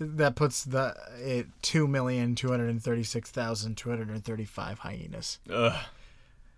That 0.00 0.36
puts 0.36 0.64
the 0.64 0.94
it 1.18 1.46
two 1.62 1.88
million 1.88 2.34
two 2.34 2.50
hundred 2.50 2.70
and 2.70 2.82
thirty 2.82 3.02
six 3.02 3.30
thousand 3.30 3.76
two 3.76 3.90
hundred 3.90 4.08
and 4.08 4.24
thirty 4.24 4.44
five 4.44 4.80
hyenas. 4.80 5.38
Ugh. 5.50 5.86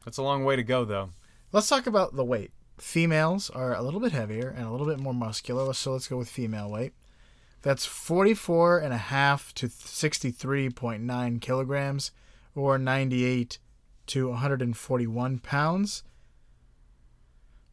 That's 0.04 0.18
a 0.18 0.22
long 0.22 0.44
way 0.44 0.56
to 0.56 0.62
go, 0.62 0.84
though. 0.84 1.10
Let's 1.52 1.68
talk 1.68 1.86
about 1.86 2.16
the 2.16 2.24
weight. 2.24 2.52
Females 2.78 3.50
are 3.50 3.74
a 3.74 3.82
little 3.82 4.00
bit 4.00 4.12
heavier 4.12 4.48
and 4.48 4.66
a 4.66 4.70
little 4.70 4.86
bit 4.86 4.98
more 4.98 5.12
muscular, 5.12 5.72
so 5.74 5.92
let's 5.92 6.08
go 6.08 6.16
with 6.16 6.28
female 6.28 6.70
weight. 6.70 6.92
That's 7.62 7.84
44 7.84 8.78
and 8.78 8.94
a 8.94 8.98
half 8.98 9.52
to 9.54 9.68
63.9 9.68 11.40
kilograms 11.42 12.10
or 12.54 12.78
98 12.78 13.58
to 14.06 14.28
141 14.28 15.38
pounds. 15.40 16.02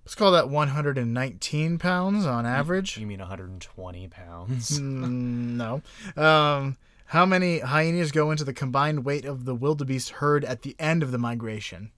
Let's 0.08 0.16
call 0.16 0.32
that 0.32 0.48
119 0.50 1.80
pounds 1.80 2.26
on 2.26 2.46
average. 2.46 2.98
You 2.98 3.06
mean 3.06 3.20
120 3.20 4.08
pounds? 4.08 4.80
Mm, 4.80 5.58
no. 5.58 5.82
Um, 6.16 6.78
how 7.08 7.26
many 7.26 7.60
hyenas 7.60 8.14
go 8.14 8.32
into 8.32 8.46
the 8.46 8.54
combined 8.54 9.04
weight 9.04 9.26
of 9.26 9.44
the 9.44 9.54
wildebeest 9.54 10.12
herd 10.12 10.46
at 10.46 10.62
the 10.62 10.78
end 10.80 11.04
of 11.04 11.12
the 11.12 11.18
migration? 11.18 11.92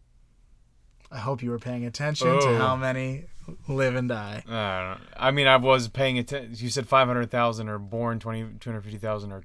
I 1.11 1.19
hope 1.19 1.43
you 1.43 1.51
were 1.51 1.59
paying 1.59 1.85
attention 1.85 2.25
to 2.29 2.47
Oh. 2.47 2.57
how 2.57 2.75
many 2.75 3.25
live 3.67 3.93
and 3.95 4.09
die. 4.09 4.43
I. 4.49 4.97
I 5.15 5.29
mean, 5.29 5.45
I 5.45 5.57
was 5.57 5.87
paying 5.87 6.17
attention. 6.17 6.55
You 6.57 6.71
said 6.71 6.87
500,000 6.87 7.69
are 7.69 7.77
born, 7.77 8.17
20, 8.19 8.57
250,000 8.59 9.31
are 9.31 9.43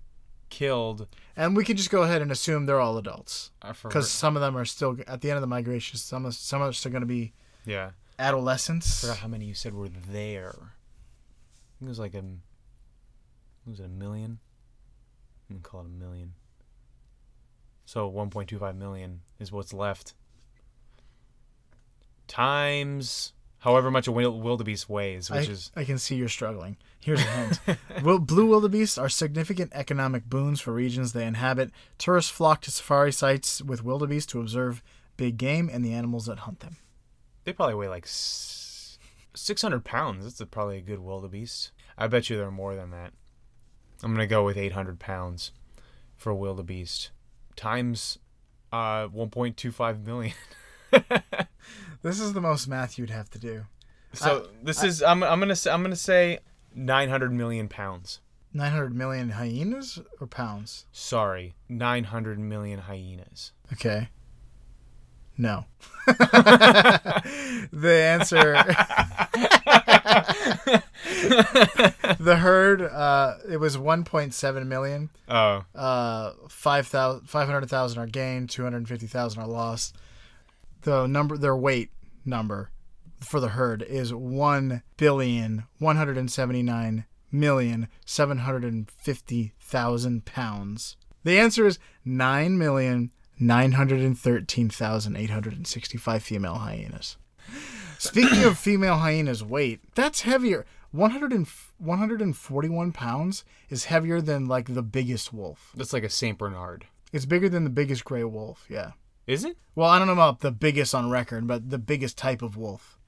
killed. 0.49 1.07
And 1.37 1.55
we 1.55 1.65
can 1.67 1.77
just 1.77 1.91
go 1.91 2.05
ahead 2.05 2.23
and 2.23 2.33
assume 2.33 2.65
they're 2.65 2.81
all 2.81 2.97
adults 2.97 3.51
because 3.83 4.11
some 4.11 4.37
of 4.37 4.41
them 4.41 4.57
are 4.57 4.65
still 4.65 4.97
at 5.07 5.21
the 5.21 5.29
end 5.31 5.37
of 5.37 5.43
the 5.43 5.47
migration. 5.47 5.99
Some 5.99 6.25
of, 6.25 6.35
some 6.35 6.63
are 6.63 6.73
still 6.73 6.93
going 6.93 7.03
to 7.03 7.07
be 7.07 7.35
yeah. 7.67 7.91
Adolescents. 8.19 9.05
I 9.05 9.09
forgot 9.09 9.19
how 9.23 9.29
many 9.29 9.47
you 9.47 9.55
said 9.55 9.75
were 9.75 9.89
there. 9.89 10.55
I 10.57 11.73
think 11.79 11.83
it 11.83 11.89
was 11.89 11.99
like 11.99 12.15
a. 12.15 12.25
Was 13.67 13.81
it 13.81 13.87
a 13.87 13.89
million? 13.89 14.39
I'm 15.49 15.57
gonna 15.57 15.63
call 15.63 15.81
it 15.81 15.87
a 15.87 15.89
million. 15.89 16.35
So 17.87 18.11
1.25 18.11 18.77
million 18.77 19.21
is 19.39 19.53
what's 19.53 19.73
left. 19.73 20.15
Times 22.27 23.35
however 23.65 23.91
much 23.91 24.07
a 24.07 24.13
wildebeest 24.13 24.91
weighs, 24.91 25.31
I, 25.31 25.39
which 25.39 25.49
is 25.49 25.71
I 25.75 25.85
can 25.85 25.99
see 25.99 26.17
you're 26.17 26.29
struggling. 26.29 26.77
Here's 27.01 27.21
a 27.21 27.25
hint. 27.25 27.61
Blue 28.27 28.47
wildebeests 28.47 28.99
are 28.99 29.09
significant 29.09 29.73
economic 29.75 30.29
boons 30.29 30.61
for 30.61 30.73
regions 30.73 31.13
they 31.13 31.27
inhabit. 31.27 31.71
Tourists 31.97 32.31
flock 32.31 32.61
to 32.63 32.71
safari 32.71 33.13
sites 33.13 33.63
with 33.63 33.83
wildebeest 33.83 34.29
to 34.31 34.41
observe 34.41 34.83
big 35.17 35.39
game 35.39 35.71
and 35.73 35.83
the 35.83 35.95
animals 35.95 36.27
that 36.27 36.41
hunt 36.41 36.61
them. 36.61 36.77
They 37.45 37.53
probably 37.53 37.75
weigh 37.75 37.89
like 37.89 38.07
600 38.07 39.85
pounds. 39.85 40.25
That's 40.25 40.41
a, 40.41 40.47
probably 40.47 40.79
a 40.79 40.83
good 40.83 41.01
wildebeest. 41.01 41.73
I 41.97 42.07
bet 42.07 42.29
you 42.29 42.37
they're 42.37 42.51
more 42.51 42.75
than 42.75 42.91
that. 42.91 43.13
I'm 44.03 44.13
gonna 44.13 44.27
go 44.27 44.45
with 44.45 44.57
800 44.57 44.99
pounds 44.99 45.53
for 46.17 46.31
a 46.31 46.35
wildebeest 46.35 47.11
times 47.57 48.19
uh 48.73 49.07
1.25 49.09 50.05
million. 50.05 50.35
This 52.05 52.21
is 52.21 52.35
the 52.35 52.41
most 52.43 52.69
math 52.69 52.99
you'd 52.99 53.09
have 53.09 53.31
to 53.31 53.39
do. 53.39 53.65
So 54.13 54.49
this 54.63 54.85
is 54.85 55.03
I'm 55.03 55.23
I'm 55.23 55.41
gonna 55.41 55.57
say, 55.57 55.71
I'm 55.71 55.83
gonna 55.83 55.97
say 55.97 56.41
900 56.75 57.33
million 57.33 57.67
pounds. 57.67 58.21
900 58.53 58.95
million 58.95 59.31
hyenas 59.31 59.99
or 60.21 60.27
pounds? 60.27 60.85
Sorry, 60.93 61.55
900 61.71 62.39
million 62.39 62.81
hyenas. 62.81 63.53
Okay. 63.73 64.11
No. 65.37 65.65
the 66.07 68.03
answer. 68.05 68.55
the 72.19 72.37
herd. 72.41 72.83
Uh, 72.83 73.35
it 73.49 73.59
was 73.59 73.77
1.7 73.77 74.67
million. 74.67 75.11
Oh, 75.29 75.65
Uh, 75.75 76.33
5,000 76.49 77.29
500,000 77.29 77.99
are 77.99 78.07
gained. 78.07 78.51
250,000 78.51 79.43
are 79.43 79.49
lost. 79.49 79.97
The 80.83 81.07
number, 81.07 81.37
their 81.37 81.57
weight 81.57 81.91
number 82.25 82.71
for 83.21 83.41
the 83.41 83.49
herd 83.49 83.83
is 83.83 84.13
one 84.13 84.83
billion 84.99 85.65
one 85.79 85.97
hundred 85.97 86.19
and 86.19 86.31
seventy 86.31 86.63
nine 86.63 87.07
million 87.33 87.89
seven 88.05 88.37
hundred 88.39 88.65
and 88.65 88.91
fifty 88.91 89.55
thousand 89.59 90.27
pounds. 90.27 90.99
The 91.23 91.39
answer 91.39 91.67
is 91.67 91.79
nine 92.05 92.59
million 92.59 93.13
nine 93.39 93.73
hundred 93.73 94.01
and 94.01 94.19
thirteen 94.19 94.69
thousand 94.69 95.17
eight 95.17 95.31
hundred 95.31 95.55
and 95.55 95.67
sixty 95.67 95.99
five 95.99 96.23
female 96.23 96.57
hyenas. 96.57 97.17
Speaking 97.99 98.45
of 98.45 98.59
female 98.59 98.97
hyenas' 98.97 99.43
weight, 99.43 99.81
that's 99.95 100.23
heavier. 100.23 100.67
100 100.95 101.33
and, 101.33 101.49
141 101.79 102.93
pounds 102.93 103.45
is 103.69 103.87
heavier 103.87 104.21
than 104.21 104.47
like 104.47 104.75
the 104.75 104.83
biggest 104.83 105.33
wolf. 105.33 105.73
that's 105.75 105.93
like 105.93 106.05
a 106.05 106.09
Saint 106.09 106.39
Bernard. 106.39 106.87
It's 107.13 107.27
bigger 107.27 107.49
than 107.49 107.65
the 107.65 107.71
biggest 107.71 108.05
gray 108.05 108.23
wolf. 108.23 108.65
Yeah. 108.69 108.93
Is 109.27 109.45
it? 109.45 109.57
Well, 109.75 109.89
I 109.89 109.99
don't 109.99 110.07
know 110.07 110.13
about 110.13 110.41
the 110.41 110.53
biggest 110.53 110.95
on 110.95 111.11
record, 111.11 111.49
but 111.49 111.71
the 111.71 111.79
biggest 111.79 112.17
type 112.17 112.43
of 112.43 112.57
wolf. 112.57 112.99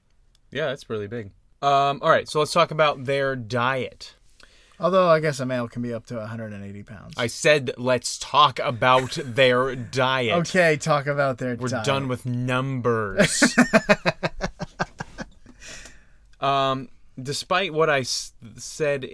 Yeah, 0.51 0.67
that's 0.67 0.89
really 0.89 1.07
big. 1.07 1.31
Um, 1.61 1.99
all 2.01 2.09
right, 2.09 2.27
so 2.27 2.39
let's 2.39 2.51
talk 2.51 2.71
about 2.71 3.05
their 3.05 3.35
diet. 3.35 4.15
Although 4.79 5.09
I 5.09 5.19
guess 5.19 5.39
a 5.39 5.45
male 5.45 5.67
can 5.67 5.81
be 5.81 5.93
up 5.93 6.05
to 6.07 6.17
180 6.17 6.83
pounds. 6.83 7.13
I 7.17 7.27
said 7.27 7.71
let's 7.77 8.17
talk 8.19 8.59
about 8.59 9.11
their 9.23 9.75
diet. 9.75 10.35
okay, 10.47 10.77
talk 10.77 11.07
about 11.07 11.39
their 11.39 11.55
diet. 11.55 11.61
We're 11.61 11.67
diet. 11.69 11.85
done 11.85 12.07
with 12.07 12.25
numbers. 12.25 13.55
um, 16.39 16.89
despite 17.21 17.73
what 17.73 17.89
I 17.89 17.99
s- 18.01 18.33
said 18.57 19.07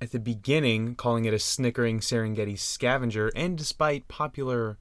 at 0.00 0.12
the 0.12 0.20
beginning, 0.20 0.94
calling 0.94 1.24
it 1.24 1.34
a 1.34 1.38
snickering 1.38 2.00
Serengeti 2.00 2.58
scavenger, 2.58 3.30
and 3.34 3.58
despite 3.58 4.08
popular 4.08 4.78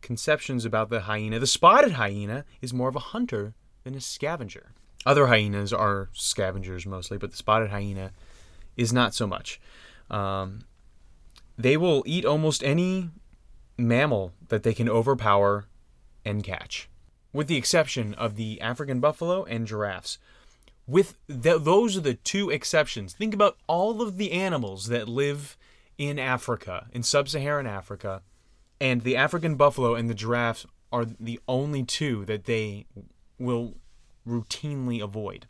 conceptions 0.00 0.64
about 0.64 0.88
the 0.88 1.00
hyena, 1.00 1.38
the 1.38 1.46
spotted 1.46 1.92
hyena 1.92 2.44
is 2.60 2.74
more 2.74 2.88
of 2.88 2.96
a 2.96 3.00
hunter 3.00 3.54
than 3.84 3.94
a 3.94 4.00
scavenger. 4.00 4.72
Other 5.04 5.26
hyenas 5.28 5.72
are 5.72 6.10
scavengers 6.12 6.86
mostly, 6.86 7.18
but 7.18 7.30
the 7.30 7.36
spotted 7.36 7.70
hyena 7.70 8.12
is 8.76 8.92
not 8.92 9.14
so 9.14 9.26
much. 9.26 9.60
Um, 10.10 10.64
they 11.56 11.76
will 11.76 12.02
eat 12.06 12.24
almost 12.24 12.64
any 12.64 13.10
mammal 13.78 14.32
that 14.48 14.62
they 14.62 14.74
can 14.74 14.88
overpower 14.88 15.66
and 16.24 16.44
catch, 16.44 16.88
with 17.32 17.48
the 17.48 17.56
exception 17.56 18.14
of 18.14 18.36
the 18.36 18.60
African 18.60 19.00
buffalo 19.00 19.44
and 19.44 19.66
giraffes. 19.66 20.18
With 20.86 21.16
th- 21.28 21.62
those 21.62 21.96
are 21.96 22.00
the 22.00 22.14
two 22.14 22.50
exceptions. 22.50 23.14
Think 23.14 23.34
about 23.34 23.56
all 23.66 24.02
of 24.02 24.16
the 24.18 24.32
animals 24.32 24.86
that 24.86 25.08
live 25.08 25.56
in 25.98 26.18
Africa, 26.18 26.88
in 26.92 27.02
sub-Saharan 27.02 27.66
Africa, 27.66 28.22
and 28.80 29.02
the 29.02 29.16
African 29.16 29.54
buffalo 29.54 29.94
and 29.94 30.10
the 30.10 30.14
giraffes 30.14 30.66
are 30.90 31.04
the 31.04 31.40
only 31.46 31.84
two 31.84 32.24
that 32.24 32.44
they 32.44 32.86
will 33.38 33.76
routinely 34.26 35.02
avoid. 35.02 35.46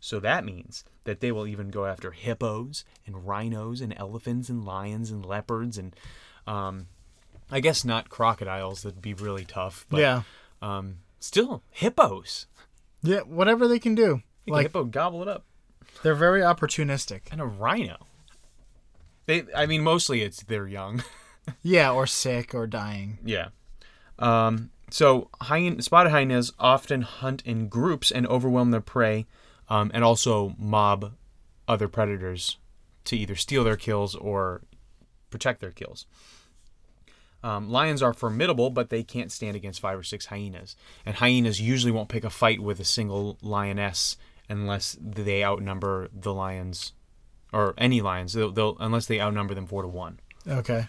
So 0.00 0.20
that 0.20 0.44
means 0.44 0.84
that 1.06 1.20
they 1.20 1.32
will 1.32 1.46
even 1.46 1.70
go 1.70 1.86
after 1.86 2.10
hippos 2.12 2.84
and 3.06 3.26
rhinos 3.26 3.80
and 3.80 3.94
elephants 3.96 4.48
and 4.48 4.64
lions 4.64 5.10
and 5.10 5.24
leopards 5.24 5.78
and 5.78 5.96
um, 6.46 6.86
I 7.50 7.60
guess 7.60 7.84
not 7.84 8.08
crocodiles. 8.08 8.82
That'd 8.82 9.02
be 9.02 9.14
really 9.14 9.44
tough. 9.44 9.86
But, 9.88 10.00
yeah. 10.00 10.22
Um, 10.60 10.98
still 11.18 11.62
hippos. 11.70 12.46
Yeah, 13.02 13.20
whatever 13.20 13.66
they 13.66 13.78
can 13.78 13.94
do. 13.94 14.22
Like, 14.46 14.64
hippo 14.66 14.84
gobble 14.84 15.22
it 15.22 15.28
up. 15.28 15.44
they're 16.02 16.14
very 16.14 16.40
opportunistic. 16.40 17.22
And 17.32 17.40
a 17.40 17.46
rhino. 17.46 18.06
They, 19.26 19.44
I 19.56 19.66
mean, 19.66 19.82
mostly 19.82 20.22
it's 20.22 20.42
they're 20.42 20.68
young. 20.68 21.02
Yeah, 21.62 21.92
or 21.92 22.08
sick 22.08 22.56
or 22.56 22.66
dying. 22.66 23.18
Yeah. 23.24 23.50
Um, 24.18 24.70
so 24.90 25.30
hyena, 25.42 25.80
spotted 25.82 26.10
hyenas 26.10 26.52
often 26.58 27.02
hunt 27.02 27.42
in 27.44 27.68
groups 27.68 28.10
and 28.10 28.26
overwhelm 28.26 28.72
their 28.72 28.80
prey, 28.80 29.26
um, 29.68 29.90
and 29.94 30.04
also 30.04 30.54
mob 30.58 31.12
other 31.68 31.88
predators 31.88 32.58
to 33.04 33.16
either 33.16 33.34
steal 33.34 33.64
their 33.64 33.76
kills 33.76 34.14
or 34.14 34.62
protect 35.30 35.60
their 35.60 35.70
kills. 35.70 36.06
Um, 37.42 37.70
lions 37.70 38.02
are 38.02 38.12
formidable, 38.12 38.70
but 38.70 38.90
they 38.90 39.02
can't 39.02 39.30
stand 39.30 39.56
against 39.56 39.80
five 39.80 39.98
or 39.98 40.02
six 40.02 40.26
hyenas. 40.26 40.74
And 41.04 41.16
hyenas 41.16 41.60
usually 41.60 41.92
won't 41.92 42.08
pick 42.08 42.24
a 42.24 42.30
fight 42.30 42.60
with 42.60 42.80
a 42.80 42.84
single 42.84 43.38
lioness 43.40 44.16
unless 44.48 44.96
they 45.00 45.44
outnumber 45.44 46.08
the 46.12 46.32
lions, 46.32 46.92
or 47.52 47.74
any 47.78 48.00
lions. 48.00 48.32
They'll, 48.32 48.50
they'll 48.50 48.76
unless 48.80 49.06
they 49.06 49.20
outnumber 49.20 49.54
them 49.54 49.66
four 49.66 49.82
to 49.82 49.88
one. 49.88 50.20
Okay. 50.48 50.86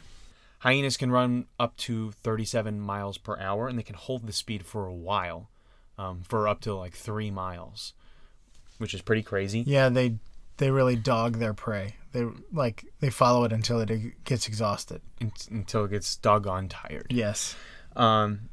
Hyenas 0.60 0.98
can 0.98 1.12
run 1.12 1.46
up 1.60 1.78
to 1.78 2.12
37 2.12 2.80
miles 2.80 3.18
per 3.18 3.38
hour, 3.38 3.68
and 3.68 3.78
they 3.78 3.84
can 3.84 3.96
hold 3.96 4.26
the 4.26 4.34
speed 4.34 4.66
for 4.66 4.88
a 4.88 4.94
while, 4.94 5.50
um, 5.98 6.22
for 6.24 6.48
up 6.48 6.62
to 6.62 6.74
like 6.74 6.94
three 6.94 7.30
miles, 7.30 7.94
which 8.78 8.94
is 8.94 9.02
pretty 9.02 9.24
crazy. 9.24 9.62
Yeah, 9.66 9.90
they 9.90 10.16
they 10.58 10.72
really 10.72 10.96
dog 10.96 11.38
their 11.40 11.54
prey. 11.54 11.96
They 12.14 12.26
like 12.52 12.86
they 13.00 13.10
follow 13.10 13.44
it 13.44 13.52
until 13.54 13.80
it 13.82 14.24
gets 14.24 14.48
exhausted. 14.48 15.02
un- 15.22 15.32
Until 15.52 15.86
it 15.86 15.92
gets 15.92 16.16
doggone 16.16 16.68
tired. 16.70 17.08
Yes. 17.10 17.56
Um, 17.96 18.50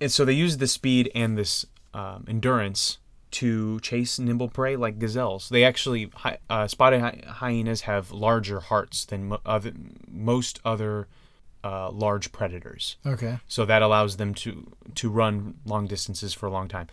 and 0.00 0.10
so 0.12 0.24
they 0.24 0.32
use 0.34 0.58
the 0.58 0.66
speed 0.66 1.10
and 1.14 1.36
this 1.38 1.64
um, 1.94 2.24
endurance 2.28 2.98
to 3.32 3.80
chase 3.80 4.18
nimble 4.18 4.48
prey 4.48 4.76
like 4.76 4.98
gazelles. 4.98 5.48
They 5.48 5.64
actually, 5.64 6.10
uh, 6.48 6.66
spotted 6.68 7.00
hy- 7.00 7.22
hyenas 7.26 7.82
have 7.82 8.12
larger 8.12 8.60
hearts 8.60 9.04
than 9.04 9.28
mo- 9.28 9.40
other, 9.44 9.72
most 10.08 10.60
other 10.64 11.08
uh, 11.64 11.90
large 11.90 12.30
predators. 12.30 12.96
Okay. 13.04 13.38
so 13.48 13.64
that 13.64 13.82
allows 13.82 14.16
them 14.18 14.34
to 14.34 14.70
to 14.94 15.10
run 15.10 15.54
long 15.64 15.86
distances 15.88 16.32
for 16.32 16.46
a 16.46 16.50
long 16.50 16.68
time 16.68 16.86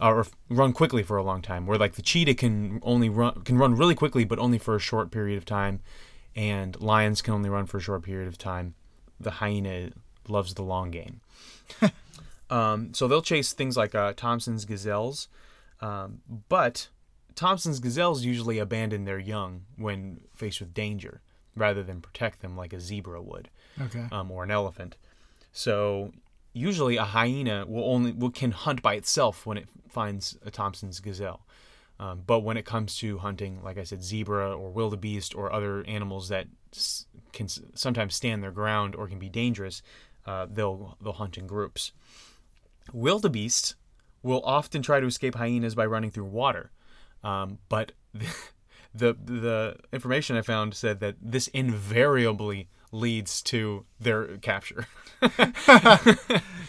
or 0.00 0.26
run 0.48 0.72
quickly 0.72 1.02
for 1.02 1.16
a 1.16 1.22
long 1.22 1.40
time 1.42 1.66
where 1.66 1.78
like 1.78 1.94
the 1.94 2.02
cheetah 2.02 2.34
can 2.34 2.80
only 2.82 3.08
run 3.08 3.42
can 3.44 3.56
run 3.58 3.74
really 3.74 3.94
quickly 3.94 4.24
but 4.24 4.38
only 4.38 4.58
for 4.58 4.74
a 4.74 4.80
short 4.80 5.10
period 5.10 5.36
of 5.38 5.44
time 5.44 5.80
and 6.36 6.80
lions 6.80 7.22
can 7.22 7.34
only 7.34 7.48
run 7.48 7.66
for 7.66 7.78
a 7.78 7.80
short 7.80 8.02
period 8.02 8.26
of 8.28 8.36
time 8.36 8.74
the 9.20 9.30
hyena 9.32 9.90
loves 10.28 10.54
the 10.54 10.62
long 10.62 10.90
game 10.90 11.20
um, 12.50 12.92
so 12.92 13.06
they'll 13.08 13.22
chase 13.22 13.52
things 13.52 13.76
like 13.76 13.94
uh, 13.94 14.12
thomson's 14.14 14.64
gazelles 14.64 15.28
um, 15.80 16.20
but 16.48 16.88
thomson's 17.34 17.80
gazelles 17.80 18.24
usually 18.24 18.58
abandon 18.58 19.04
their 19.04 19.18
young 19.18 19.62
when 19.76 20.20
faced 20.34 20.60
with 20.60 20.74
danger 20.74 21.20
rather 21.56 21.82
than 21.82 22.00
protect 22.00 22.42
them 22.42 22.56
like 22.56 22.72
a 22.72 22.80
zebra 22.80 23.22
would 23.22 23.48
Okay. 23.80 24.06
um, 24.12 24.30
or 24.30 24.44
an 24.44 24.50
elephant. 24.52 24.94
So 25.52 26.12
usually 26.54 26.96
a 26.96 27.04
hyena 27.04 27.66
will 27.66 27.84
only 27.84 28.12
will 28.12 28.30
can 28.30 28.52
hunt 28.52 28.80
by 28.80 28.94
itself 28.94 29.44
when 29.44 29.58
it 29.58 29.68
finds 29.88 30.38
a 30.46 30.50
Thomson's 30.50 31.00
gazelle. 31.00 31.44
Um, 32.00 32.22
but 32.26 32.40
when 32.40 32.56
it 32.56 32.64
comes 32.64 32.96
to 32.98 33.18
hunting, 33.18 33.62
like 33.62 33.78
I 33.78 33.84
said, 33.84 34.02
zebra 34.02 34.56
or 34.56 34.70
wildebeest 34.70 35.34
or 35.34 35.52
other 35.52 35.84
animals 35.86 36.28
that 36.28 36.48
s- 36.72 37.06
can 37.32 37.44
s- 37.46 37.60
sometimes 37.74 38.16
stand 38.16 38.42
their 38.42 38.50
ground 38.50 38.96
or 38.96 39.06
can 39.06 39.18
be 39.20 39.28
dangerous, 39.28 39.82
uh, 40.26 40.46
they'll 40.50 40.96
they'll 41.02 41.12
hunt 41.12 41.36
in 41.38 41.46
groups. 41.46 41.92
Wildebeest 42.92 43.76
will 44.22 44.42
often 44.44 44.82
try 44.82 45.00
to 45.00 45.06
escape 45.06 45.34
hyenas 45.36 45.74
by 45.74 45.86
running 45.86 46.10
through 46.10 46.24
water, 46.24 46.70
um, 47.22 47.58
but 47.68 47.92
the 48.94 49.16
the 49.24 49.76
information 49.92 50.36
I 50.36 50.42
found 50.42 50.74
said 50.74 51.00
that 51.00 51.16
this 51.20 51.46
invariably 51.48 52.68
leads 52.94 53.42
to 53.42 53.84
their 54.00 54.38
capture. 54.38 54.86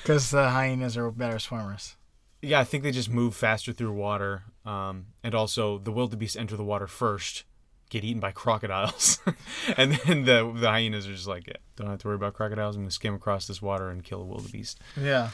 Because 0.01 0.29
the 0.31 0.49
hyenas 0.49 0.97
are 0.97 1.09
better 1.11 1.39
swimmers. 1.39 1.95
yeah, 2.41 2.59
I 2.59 2.63
think 2.63 2.83
they 2.83 2.91
just 2.91 3.09
move 3.09 3.35
faster 3.35 3.73
through 3.73 3.93
water, 3.93 4.43
um, 4.65 5.07
and 5.23 5.33
also 5.33 5.79
the 5.79 5.91
wildebeest 5.91 6.37
enter 6.37 6.55
the 6.55 6.63
water 6.63 6.85
first, 6.87 7.43
get 7.89 8.03
eaten 8.03 8.19
by 8.19 8.31
crocodiles, 8.31 9.19
and 9.77 9.93
then 9.93 10.25
the 10.25 10.53
the 10.55 10.69
hyenas 10.69 11.07
are 11.07 11.13
just 11.13 11.27
like, 11.27 11.47
yeah, 11.47 11.55
don't 11.75 11.89
have 11.89 11.99
to 11.99 12.07
worry 12.07 12.15
about 12.15 12.33
crocodiles. 12.35 12.75
I'm 12.75 12.83
gonna 12.83 12.91
skim 12.91 13.15
across 13.15 13.47
this 13.47 13.61
water 13.63 13.89
and 13.89 14.03
kill 14.03 14.21
a 14.21 14.25
wildebeest. 14.25 14.79
Yeah. 14.95 15.29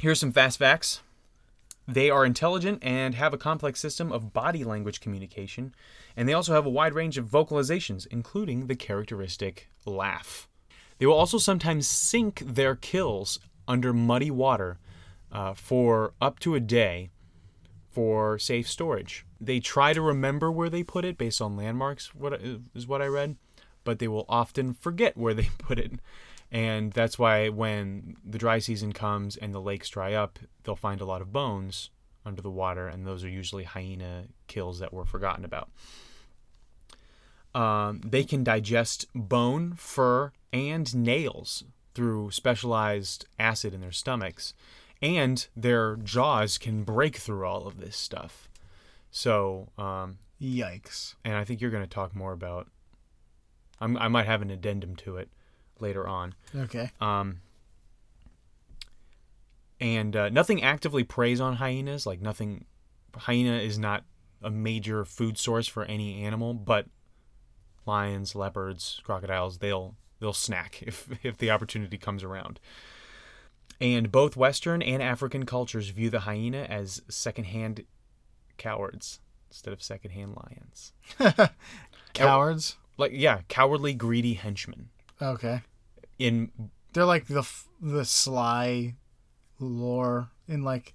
Here's 0.00 0.20
some 0.20 0.32
fast 0.32 0.58
facts. 0.58 1.00
They 1.92 2.08
are 2.08 2.24
intelligent 2.24 2.78
and 2.82 3.14
have 3.16 3.34
a 3.34 3.38
complex 3.38 3.78
system 3.78 4.12
of 4.12 4.32
body 4.32 4.64
language 4.64 5.00
communication, 5.00 5.74
and 6.16 6.26
they 6.26 6.32
also 6.32 6.54
have 6.54 6.64
a 6.64 6.70
wide 6.70 6.94
range 6.94 7.18
of 7.18 7.26
vocalizations, 7.26 8.06
including 8.10 8.66
the 8.66 8.76
characteristic 8.76 9.68
laugh. 9.84 10.48
They 10.96 11.04
will 11.04 11.14
also 11.14 11.36
sometimes 11.36 11.86
sink 11.86 12.42
their 12.46 12.76
kills 12.76 13.40
under 13.68 13.92
muddy 13.92 14.30
water 14.30 14.78
uh, 15.30 15.52
for 15.52 16.14
up 16.18 16.38
to 16.40 16.54
a 16.54 16.60
day 16.60 17.10
for 17.90 18.38
safe 18.38 18.68
storage. 18.68 19.26
They 19.38 19.60
try 19.60 19.92
to 19.92 20.00
remember 20.00 20.50
where 20.50 20.70
they 20.70 20.82
put 20.82 21.04
it 21.04 21.18
based 21.18 21.42
on 21.42 21.58
landmarks, 21.58 22.14
what 22.14 22.40
is 22.40 22.86
what 22.86 23.02
I 23.02 23.06
read, 23.06 23.36
but 23.84 23.98
they 23.98 24.08
will 24.08 24.24
often 24.30 24.72
forget 24.72 25.14
where 25.14 25.34
they 25.34 25.50
put 25.58 25.78
it. 25.78 25.92
And 26.52 26.92
that's 26.92 27.18
why 27.18 27.48
when 27.48 28.14
the 28.22 28.36
dry 28.36 28.58
season 28.58 28.92
comes 28.92 29.36
and 29.38 29.54
the 29.54 29.60
lakes 29.60 29.88
dry 29.88 30.12
up, 30.12 30.38
they'll 30.62 30.76
find 30.76 31.00
a 31.00 31.06
lot 31.06 31.22
of 31.22 31.32
bones 31.32 31.88
under 32.26 32.42
the 32.42 32.50
water, 32.50 32.86
and 32.86 33.06
those 33.06 33.24
are 33.24 33.28
usually 33.28 33.64
hyena 33.64 34.26
kills 34.48 34.78
that 34.78 34.92
were 34.92 35.06
forgotten 35.06 35.46
about. 35.46 35.70
Um, 37.54 38.02
they 38.04 38.22
can 38.22 38.44
digest 38.44 39.06
bone, 39.14 39.74
fur, 39.76 40.32
and 40.52 40.94
nails 40.94 41.64
through 41.94 42.30
specialized 42.30 43.26
acid 43.38 43.72
in 43.72 43.80
their 43.80 43.90
stomachs, 43.90 44.52
and 45.00 45.46
their 45.56 45.96
jaws 45.96 46.58
can 46.58 46.84
break 46.84 47.16
through 47.16 47.46
all 47.46 47.66
of 47.66 47.80
this 47.80 47.96
stuff. 47.96 48.50
So, 49.10 49.68
um, 49.78 50.18
Yikes. 50.40 51.14
and 51.24 51.34
I 51.34 51.44
think 51.44 51.60
you're 51.60 51.70
going 51.70 51.82
to 51.82 51.88
talk 51.88 52.14
more 52.14 52.32
about. 52.32 52.68
I'm, 53.80 53.96
I 53.96 54.08
might 54.08 54.26
have 54.26 54.42
an 54.42 54.50
addendum 54.50 54.96
to 54.96 55.16
it 55.16 55.30
later 55.82 56.06
on. 56.08 56.34
Okay. 56.56 56.90
Um, 57.00 57.40
and 59.80 60.14
uh, 60.14 60.28
nothing 60.28 60.62
actively 60.62 61.04
preys 61.04 61.40
on 61.40 61.56
hyenas. 61.56 62.06
Like 62.06 62.20
nothing, 62.20 62.64
hyena 63.16 63.56
is 63.58 63.78
not 63.78 64.04
a 64.40 64.50
major 64.50 65.04
food 65.04 65.36
source 65.36 65.66
for 65.66 65.84
any 65.84 66.22
animal, 66.24 66.54
but 66.54 66.86
lions, 67.84 68.34
leopards, 68.34 69.00
crocodiles, 69.04 69.58
they'll 69.58 69.96
they'll 70.20 70.32
snack 70.32 70.82
if 70.82 71.08
if 71.24 71.36
the 71.36 71.50
opportunity 71.50 71.98
comes 71.98 72.22
around. 72.22 72.60
And 73.80 74.12
both 74.12 74.36
Western 74.36 74.80
and 74.80 75.02
African 75.02 75.44
cultures 75.44 75.88
view 75.88 76.08
the 76.08 76.20
hyena 76.20 76.62
as 76.62 77.02
secondhand 77.08 77.84
cowards 78.56 79.18
instead 79.50 79.72
of 79.72 79.82
secondhand 79.82 80.36
lions. 80.36 80.92
Cowards. 82.14 82.76
Like 82.96 83.12
yeah, 83.14 83.40
cowardly, 83.48 83.94
greedy 83.94 84.34
henchmen. 84.34 84.90
Okay. 85.20 85.62
In 86.22 86.50
They're 86.92 87.04
like 87.04 87.26
the 87.26 87.48
the 87.80 88.04
sly 88.04 88.94
lore 89.58 90.30
in 90.48 90.62
like 90.62 90.94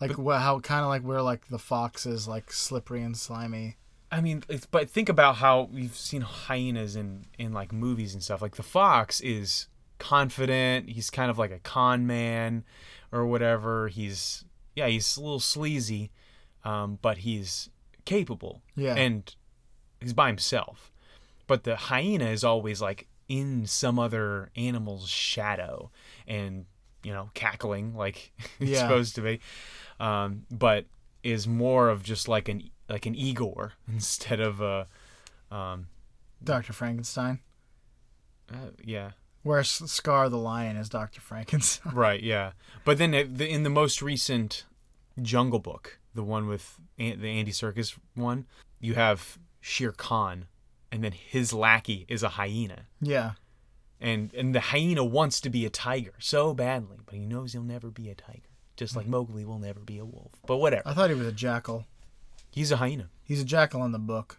like 0.00 0.16
wha 0.18 0.38
how 0.38 0.60
kind 0.60 0.82
of 0.82 0.88
like 0.88 1.02
we're 1.02 1.22
like 1.22 1.48
the 1.48 1.58
fox 1.58 2.06
is 2.06 2.26
like 2.26 2.52
slippery 2.52 3.02
and 3.02 3.16
slimy. 3.16 3.76
I 4.12 4.20
mean, 4.20 4.42
it's, 4.48 4.66
but 4.66 4.90
think 4.90 5.08
about 5.08 5.36
how 5.36 5.68
we've 5.72 5.94
seen 5.94 6.22
hyenas 6.22 6.96
in 6.96 7.26
in 7.38 7.52
like 7.52 7.72
movies 7.72 8.14
and 8.14 8.22
stuff. 8.22 8.42
Like 8.42 8.56
the 8.56 8.62
fox 8.62 9.20
is 9.20 9.68
confident. 9.98 10.88
He's 10.88 11.10
kind 11.10 11.30
of 11.30 11.38
like 11.38 11.52
a 11.52 11.60
con 11.60 12.06
man 12.06 12.64
or 13.12 13.26
whatever. 13.26 13.88
He's 13.88 14.44
yeah, 14.74 14.88
he's 14.88 15.16
a 15.16 15.20
little 15.20 15.40
sleazy, 15.40 16.10
um, 16.64 16.98
but 17.00 17.18
he's 17.18 17.70
capable. 18.04 18.62
Yeah. 18.74 18.94
and 18.94 19.32
he's 20.00 20.12
by 20.12 20.28
himself. 20.28 20.90
But 21.46 21.64
the 21.64 21.76
hyena 21.76 22.26
is 22.26 22.42
always 22.42 22.80
like 22.80 23.06
in 23.30 23.64
some 23.64 23.96
other 24.00 24.50
animal's 24.56 25.08
shadow 25.08 25.88
and 26.26 26.66
you 27.04 27.12
know 27.12 27.30
cackling 27.32 27.94
like 27.94 28.32
it's 28.58 28.72
Yeah. 28.72 28.80
supposed 28.80 29.14
to 29.14 29.20
be, 29.22 29.40
um, 30.00 30.44
but 30.50 30.86
is 31.22 31.46
more 31.46 31.88
of 31.90 32.02
just 32.02 32.26
like 32.28 32.48
an 32.48 32.68
like 32.88 33.06
an 33.06 33.14
Igor 33.14 33.74
instead 33.88 34.40
of 34.40 34.60
a 34.60 34.88
um, 35.50 35.86
Dr. 36.42 36.72
Frankenstein. 36.72 37.38
uh, 38.52 38.70
yeah 38.84 39.12
Where 39.44 39.62
Scar 39.62 40.28
the 40.28 40.36
lion 40.38 40.76
is 40.76 40.88
Dr. 40.88 41.20
Frankenstein. 41.20 41.94
right 41.94 42.22
yeah. 42.22 42.52
But 42.84 42.98
then 42.98 43.14
in 43.14 43.62
the 43.62 43.70
most 43.70 44.02
recent 44.02 44.64
Jungle 45.22 45.58
Book, 45.60 45.98
the 46.14 46.24
one 46.24 46.48
with 46.48 46.80
An- 46.98 47.20
the 47.20 47.28
Andy 47.28 47.52
Serkis 47.52 47.96
one, 48.14 48.46
you 48.80 48.94
have 48.94 49.38
Shere 49.60 49.92
Khan, 49.92 50.46
and 50.92 51.02
then 51.04 51.12
his 51.12 51.52
lackey 51.52 52.04
is 52.08 52.22
a 52.22 52.30
hyena, 52.30 52.86
Yeah. 53.00 53.32
and 54.00 54.32
and 54.34 54.54
the 54.54 54.60
hyena 54.60 55.04
wants 55.04 55.40
to 55.42 55.50
be 55.50 55.64
a 55.66 55.70
tiger 55.70 56.14
so 56.18 56.54
badly, 56.54 56.98
but 57.06 57.14
he 57.14 57.20
knows 57.26 57.52
he'll 57.52 57.62
never 57.62 57.90
be 57.90 58.08
a 58.10 58.14
tiger, 58.14 58.48
just 58.76 58.96
like 58.96 59.06
Mowgli 59.06 59.44
will 59.44 59.58
never 59.58 59.80
be 59.80 59.98
a 59.98 60.04
wolf. 60.04 60.32
But 60.46 60.56
whatever, 60.58 60.88
I 60.88 60.94
thought 60.94 61.10
he 61.10 61.16
was 61.16 61.26
a 61.26 61.32
jackal. 61.32 61.86
he's 62.50 62.72
a 62.72 62.76
hyena. 62.78 63.08
He's 63.24 63.40
a 63.40 63.44
jackal 63.44 63.84
in 63.84 63.92
the 63.92 63.98
book. 63.98 64.38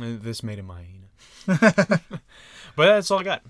Uh, 0.00 0.16
This 0.20 0.42
made 0.42 0.58
him 0.58 0.70
a 0.70 0.74
hyena. 0.74 1.08
but 2.76 2.84
that's 2.86 3.10
all 3.10 3.20
I 3.20 3.22
got. 3.22 3.42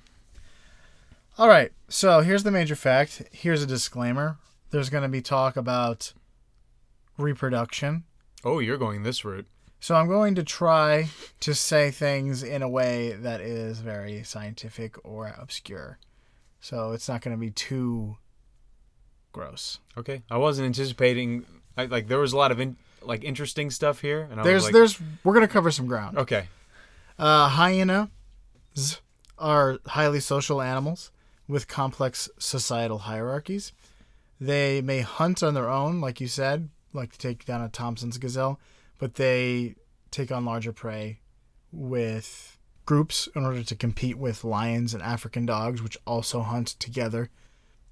All 1.39 1.49
right. 1.49 1.73
So 1.89 2.21
here's 2.21 2.45
the 2.45 2.51
major 2.53 2.77
fact. 2.77 3.23
Here's 3.33 3.63
a 3.63 3.67
disclaimer. 3.67 4.39
There's 4.71 4.89
going 4.91 5.03
to 5.03 5.09
be 5.09 5.21
talk 5.23 5.57
about 5.57 6.13
reproduction. 7.19 8.05
Oh, 8.45 8.59
you're 8.61 8.77
going 8.79 9.03
this 9.03 9.25
route. 9.25 9.47
So 9.85 9.95
I'm 9.95 10.09
going 10.09 10.35
to 10.37 10.43
try 10.43 11.11
to 11.41 11.55
say 11.55 11.91
things 11.91 12.43
in 12.43 12.63
a 12.63 12.69
way 12.71 13.13
that 13.21 13.43
is 13.43 13.81
very 13.81 14.23
scientific 14.23 14.97
or 15.05 15.35
obscure. 15.39 15.99
So 16.59 16.93
it's 16.93 17.07
not 17.07 17.21
going 17.21 17.37
to 17.37 17.39
be 17.39 17.51
too 17.51 18.17
gross. 19.33 19.81
Okay, 19.99 20.23
I 20.31 20.39
wasn't 20.39 20.65
anticipating. 20.65 21.45
I, 21.77 21.85
like 21.85 22.09
there 22.09 22.19
was 22.19 22.33
a 22.33 22.39
lot 22.39 22.51
of 22.51 22.61
in, 22.61 22.77
like 23.03 23.25
interesting 23.25 23.71
stuff 23.71 24.01
here, 24.01 24.27
and 24.31 24.41
I 24.41 24.45
There's 24.45 24.55
was 24.55 24.65
like, 24.65 24.73
there's 24.73 25.01
we're 25.23 25.35
going 25.35 25.47
to 25.47 25.53
cover 25.53 25.71
some 25.71 25.87
ground. 25.87 26.17
okay. 26.17 26.49
Uh, 27.19 27.51
hyenas 27.51 28.09
are 29.37 29.81
highly 29.89 30.21
social 30.21 30.63
animals 30.63 31.11
with 31.47 31.69
complex 31.69 32.31
societal 32.39 33.01
hierarchies. 33.01 33.73
They 34.41 34.81
may 34.81 35.01
hunt 35.03 35.43
on 35.43 35.53
their 35.53 35.69
own, 35.69 36.01
like 36.01 36.23
you 36.23 36.29
said, 36.29 36.71
like 36.95 37.13
to 37.13 37.19
take 37.19 37.45
down 37.45 37.61
a 37.61 37.69
Thomson's 37.69 38.17
gazelle, 38.17 38.59
but 38.99 39.15
they 39.15 39.75
take 40.11 40.31
on 40.31 40.45
larger 40.45 40.73
prey 40.73 41.21
with 41.73 42.59
groups 42.87 43.29
in 43.35 43.45
order 43.45 43.63
to 43.63 43.75
compete 43.75 44.19
with 44.19 44.45
lions 44.45 44.95
and 44.95 45.03
African 45.03 45.47
dogs, 45.47 45.83
which 45.83 45.99
also 46.07 46.43
hunt 46.43 46.69
together. 46.69 47.31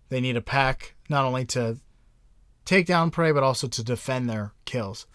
They 0.08 0.20
need 0.20 0.36
a 0.36 0.42
pack 0.42 0.94
not 1.08 1.24
only 1.24 1.44
to 1.46 1.78
take 2.64 2.86
down 2.86 3.10
prey, 3.10 3.32
but 3.32 3.42
also 3.42 3.66
to 3.68 3.82
defend 3.82 4.28
their 4.28 4.52
kills. 4.64 5.06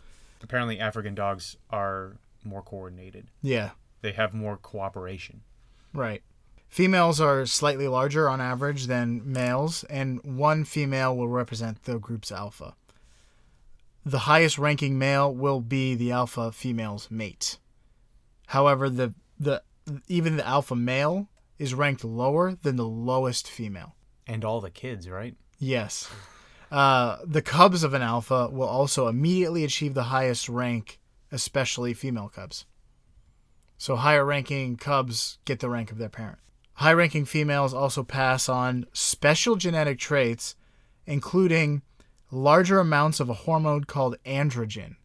Apparently, 0.42 0.80
African 0.80 1.16
dogs 1.16 1.58
are 1.70 2.18
more 2.44 2.62
coordinated. 2.62 3.28
Yeah. 3.42 3.72
They 4.02 4.12
have 4.12 4.34
more 4.34 4.58
cooperation. 4.58 5.42
Right. 5.94 6.24
Females 6.70 7.22
are 7.22 7.46
slightly 7.46 7.88
larger 7.88 8.30
on 8.30 8.42
average 8.42 8.88
than 8.88 9.22
males, 9.32 9.84
and 9.86 10.20
one 10.24 10.64
female 10.66 11.16
will 11.16 11.30
represent 11.30 11.84
the 11.84 11.98
group's 11.98 12.32
alpha. 12.32 12.76
The 14.08 14.20
highest 14.20 14.58
ranking 14.58 14.98
male 14.98 15.34
will 15.34 15.60
be 15.60 15.94
the 15.94 16.14
alpha 16.14 16.54
female's 16.54 17.12
mate. 17.12 17.58
However, 18.48 18.90
the, 18.90 19.14
the 19.38 19.62
even 20.08 20.38
the 20.38 20.48
alpha 20.48 20.78
male 20.78 21.28
is 21.60 21.74
ranked 21.74 22.06
lower 22.06 22.56
than 22.62 22.78
the 22.78 22.88
lowest 22.88 23.50
female. 23.50 23.96
And 24.26 24.46
all 24.46 24.62
the 24.62 24.70
kids, 24.70 25.10
right? 25.10 25.36
Yes. 25.60 26.10
Uh, 26.72 27.18
the 27.26 27.42
cubs 27.42 27.84
of 27.84 27.94
an 27.94 28.02
alpha 28.02 28.48
will 28.50 28.70
also 28.70 29.10
immediately 29.10 29.66
achieve 29.66 29.94
the 29.94 30.04
highest 30.04 30.48
rank, 30.48 31.02
especially 31.34 31.94
female 31.94 32.30
cubs. 32.30 32.66
So 33.78 33.98
higher 33.98 34.24
ranking 34.24 34.78
cubs 34.78 35.38
get 35.44 35.60
the 35.60 35.70
rank 35.70 35.92
of 35.92 35.98
their 35.98 36.08
parent. 36.08 36.40
High 36.76 36.94
ranking 36.94 37.26
females 37.26 37.74
also 37.74 38.04
pass 38.04 38.48
on 38.48 38.86
special 38.94 39.58
genetic 39.58 40.00
traits, 40.00 40.56
including 41.06 41.82
larger 42.32 42.80
amounts 42.80 43.20
of 43.20 43.30
a 43.30 43.34
hormone 43.34 43.84
called 43.86 44.18
androgen, 44.26 44.96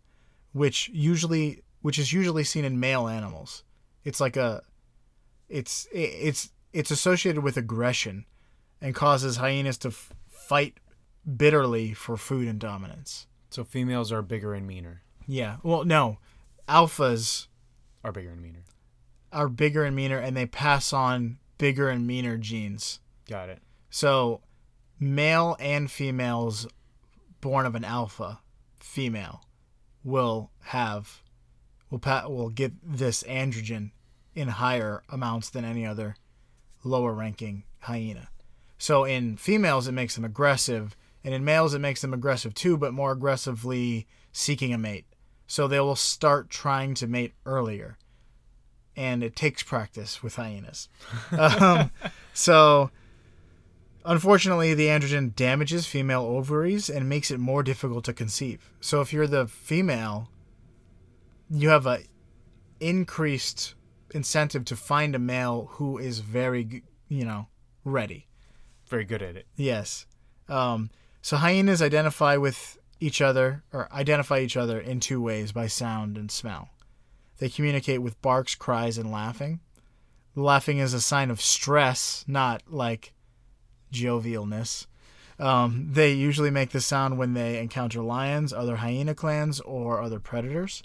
which 0.53 0.89
usually 0.93 1.63
which 1.81 1.99
is 1.99 2.13
usually 2.13 2.45
seen 2.45 2.65
in 2.65 2.79
male 2.81 3.09
animals. 3.09 3.65
It's 4.05 4.21
like 4.21 4.37
a 4.37 4.63
it's 5.49 5.87
it's 5.93 6.51
it's 6.73 6.91
associated 6.91 7.43
with 7.43 7.57
aggression 7.57 8.25
and 8.81 8.95
causes 8.95 9.37
hyenas 9.37 9.79
to 9.79 9.89
f- 9.89 10.13
fight 10.29 10.79
bitterly 11.37 11.93
for 11.93 12.17
food 12.17 12.49
and 12.49 12.59
dominance. 12.59 13.27
So 13.51 13.65
females 13.65 14.11
are 14.11 14.23
bigger 14.23 14.55
and 14.55 14.67
meaner. 14.67 15.03
Yeah. 15.27 15.59
Well, 15.63 15.85
no. 15.85 16.19
Alphas 16.69 17.47
Are 18.03 18.13
bigger 18.13 18.31
and 18.31 18.41
meaner. 18.43 18.65
are 19.33 19.49
bigger 19.49 19.85
and 19.85 19.95
meaner 19.95 20.19
and 20.19 20.37
they 20.37 20.47
pass 20.47 20.93
on 20.93 21.39
bigger 21.59 21.89
and 21.89 22.07
meaner 22.07 22.37
genes. 22.39 23.01
Got 23.29 23.49
it. 23.51 23.61
So, 23.91 24.41
male 24.99 25.57
and 25.61 25.91
females 25.91 26.67
born 27.43 27.67
of 27.67 27.75
an 27.75 27.85
alpha 27.85 28.41
female 28.79 29.45
will 30.03 30.51
have 30.61 31.21
will 31.91 31.99
pa- 31.99 32.27
will 32.27 32.49
get 32.49 32.73
this 32.83 33.23
androgen 33.25 33.91
in 34.35 34.49
higher 34.49 35.03
amounts 35.11 35.51
than 35.51 35.63
any 35.63 35.85
other 35.85 36.17
lower 36.83 37.13
ranking 37.13 37.65
hyena. 37.81 38.31
So 38.79 39.05
in 39.05 39.37
females 39.37 39.87
it 39.87 39.93
makes 39.93 40.15
them 40.15 40.25
aggressive 40.25 40.97
and 41.23 41.35
in 41.35 41.45
males 41.45 41.75
it 41.75 41.81
makes 41.81 42.01
them 42.01 42.15
aggressive 42.15 42.55
too 42.55 42.79
but 42.79 42.95
more 42.95 43.13
aggressively 43.13 44.07
seeking 44.33 44.73
a 44.73 44.79
mate. 44.79 45.05
So 45.47 45.69
they 45.69 45.81
will 45.81 45.97
start 45.97 46.49
trying 46.49 46.95
to 46.95 47.07
mate 47.07 47.35
earlier. 47.45 47.99
And 48.97 49.23
it 49.23 49.37
takes 49.37 49.63
practice 49.63 50.23
with 50.23 50.37
hyenas. 50.37 50.89
um, 51.39 51.91
so 52.33 52.91
Unfortunately, 54.05 54.75
the 54.75 54.89
androgen 54.89 55.35
damages 55.35 55.87
female 55.87 56.23
ovaries 56.23 56.91
and 56.91 57.09
makes 57.09 57.31
it 57.31 57.39
more 57.39 57.63
difficult 57.63 58.05
to 58.05 58.13
conceive. 58.13 58.71
So 58.81 59.01
if 59.01 59.13
you're 59.13 59.29
the 59.29 59.47
female, 59.47 60.29
you 61.49 61.69
have 61.69 61.87
a 61.87 62.01
increased 62.81 63.75
incentive 64.13 64.65
to 64.67 64.77
find 64.77 65.15
a 65.15 65.19
male 65.19 65.69
who 65.73 65.99
is 65.99 66.19
very, 66.19 66.83
you 67.09 67.25
know, 67.25 67.47
ready. 67.85 68.27
Very 68.89 69.05
good 69.05 69.23
at 69.23 69.37
it. 69.37 69.47
Yes. 69.57 70.07
Um, 70.49 70.91
so 71.23 71.37
hyenas 71.37 71.81
identify 71.81 72.37
with 72.37 72.79
each 72.99 73.21
other 73.21 73.63
or 73.73 73.93
identify 73.93 74.41
each 74.41 74.57
other 74.57 74.81
in 74.81 75.01
two 75.01 75.23
ways 75.23 75.53
by 75.53 75.69
sound 75.69 76.17
and 76.17 76.31
smell. 76.31 76.71
They 77.39 77.49
communicate 77.49 78.03
with 78.03 78.21
barks, 78.21 78.55
cries, 78.55 78.99
and 78.99 79.11
laughing. 79.11 79.61
Laughing 80.35 80.79
is 80.79 80.95
a 80.95 81.01
sign 81.01 81.31
of 81.31 81.41
stress, 81.41 82.25
not 82.27 82.63
like 82.69 83.13
jovialness. 83.93 84.87
Um, 85.39 85.89
they 85.91 86.13
usually 86.13 86.51
make 86.51 86.71
the 86.71 86.81
sound 86.81 87.19
when 87.19 87.35
they 87.35 87.59
encounter 87.59 88.03
lions, 88.03 88.53
other 88.53 88.77
hyena 88.77 89.15
clans, 89.15 89.61
or 89.61 90.01
other 90.01 90.21
predators. 90.21 90.83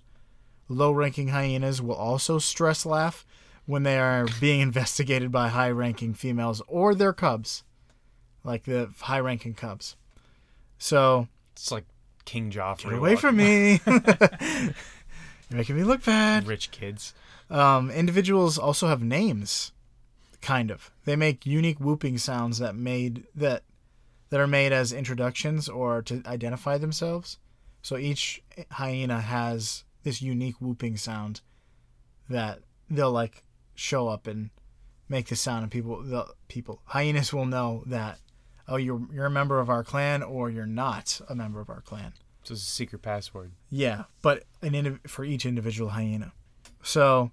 Low 0.69 0.91
ranking 0.91 1.29
hyenas 1.29 1.81
will 1.81 1.95
also 1.95 2.39
stress 2.39 2.85
laugh 2.85 3.25
when 3.65 3.83
they 3.83 3.99
are 3.99 4.25
being 4.41 4.59
investigated 4.61 5.31
by 5.31 5.49
high 5.49 5.69
ranking 5.69 6.13
females 6.13 6.61
or 6.67 6.95
their 6.95 7.13
cubs, 7.13 7.63
like 8.43 8.63
the 8.63 8.89
high 9.01 9.19
ranking 9.19 9.53
cubs. 9.53 9.95
So, 10.77 11.27
It's 11.53 11.71
like 11.71 11.85
King 12.25 12.51
Joffrey. 12.51 12.83
get 12.89 12.93
away 12.93 13.15
from 13.15 13.37
me. 13.37 13.79
You're 15.49 15.57
making 15.57 15.75
me 15.77 15.83
look 15.83 16.03
bad. 16.03 16.45
Rich 16.47 16.71
kids. 16.71 17.13
Um, 17.49 17.89
individuals 17.89 18.57
also 18.57 18.87
have 18.87 19.01
names, 19.01 19.71
kind 20.41 20.71
of. 20.71 20.91
They 21.06 21.15
make 21.15 21.45
unique 21.45 21.80
whooping 21.80 22.17
sounds 22.17 22.60
that 22.60 22.76
made 22.76 23.26
that 23.36 23.63
that 24.30 24.39
are 24.39 24.47
made 24.47 24.73
as 24.73 24.91
introductions 24.91 25.69
or 25.69 26.02
to 26.04 26.21
identify 26.26 26.78
themselves. 26.78 27.38
So 27.82 27.97
each 27.97 28.43
hyena 28.71 29.21
has 29.21 29.86
this 30.04 30.21
unique 30.21 30.60
whooping 30.60 30.97
sound 30.97 31.41
that 32.30 32.60
they'll 32.89 33.12
like 33.12 33.43
show 33.76 34.08
up 34.08 34.28
and 34.28 34.50
make 35.10 35.28
the 35.28 35.36
sound, 35.36 35.63
and 35.63 35.71
people 35.71 36.02
the 36.04 36.28
people 36.47 36.82
hyenas 36.86 37.34
will 37.34 37.45
know 37.45 37.84
that 37.86 38.19
oh 38.67 38.76
you're 38.76 39.02
you're 39.13 39.26
a 39.26 39.32
member 39.32 39.60
of 39.60 39.69
our 39.69 39.84
clan 39.84 40.21
or 40.23 40.50
you're 40.50 40.65
not 40.65 41.21
a 41.30 41.36
member 41.36 41.60
of 41.62 41.69
our 41.69 41.82
clan. 41.82 42.13
So 42.43 42.54
it's 42.54 42.63
a 42.63 42.71
secret 42.71 43.02
password. 43.02 43.52
Yeah, 43.69 44.04
but 44.21 44.43
an 44.62 44.71
indiv- 44.71 45.10
for 45.10 45.26
each 45.26 45.45
individual 45.45 45.91
hyena. 45.91 46.32
So 46.82 47.32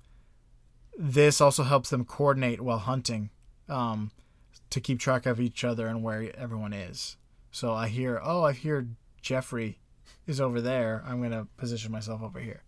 this 0.99 1.41
also 1.41 1.63
helps 1.65 1.91
them 1.91 2.05
coordinate 2.05 2.61
while 2.61 2.79
hunting, 2.79 3.31
um, 3.69 4.11
to 4.71 4.81
keep 4.81 4.99
track 5.01 5.27
of 5.27 5.41
each 5.41 5.65
other 5.65 5.87
and 5.87 6.03
where 6.03 6.35
everyone 6.37 6.73
is. 6.73 7.17
So 7.51 7.73
I 7.73 7.89
hear, 7.89 8.21
oh, 8.23 8.43
I 8.45 8.53
hear 8.53 8.87
Jeffrey 9.23 9.79
is 10.27 10.41
over 10.41 10.61
there. 10.61 11.03
I'm 11.07 11.23
gonna 11.23 11.47
position 11.57 11.93
myself 11.93 12.23
over 12.23 12.41
here. 12.41 12.63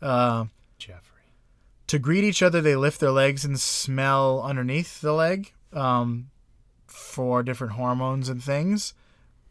Uh, 0.00 0.46
Jeffrey. 0.78 1.14
to 1.88 1.98
greet 1.98 2.22
each 2.22 2.42
other, 2.42 2.60
they 2.60 2.76
lift 2.76 3.00
their 3.00 3.10
legs 3.10 3.44
and 3.44 3.58
smell 3.58 4.42
underneath 4.42 5.00
the 5.00 5.12
leg 5.12 5.52
um, 5.72 6.30
for 6.86 7.42
different 7.42 7.72
hormones 7.74 8.28
and 8.28 8.42
things. 8.42 8.94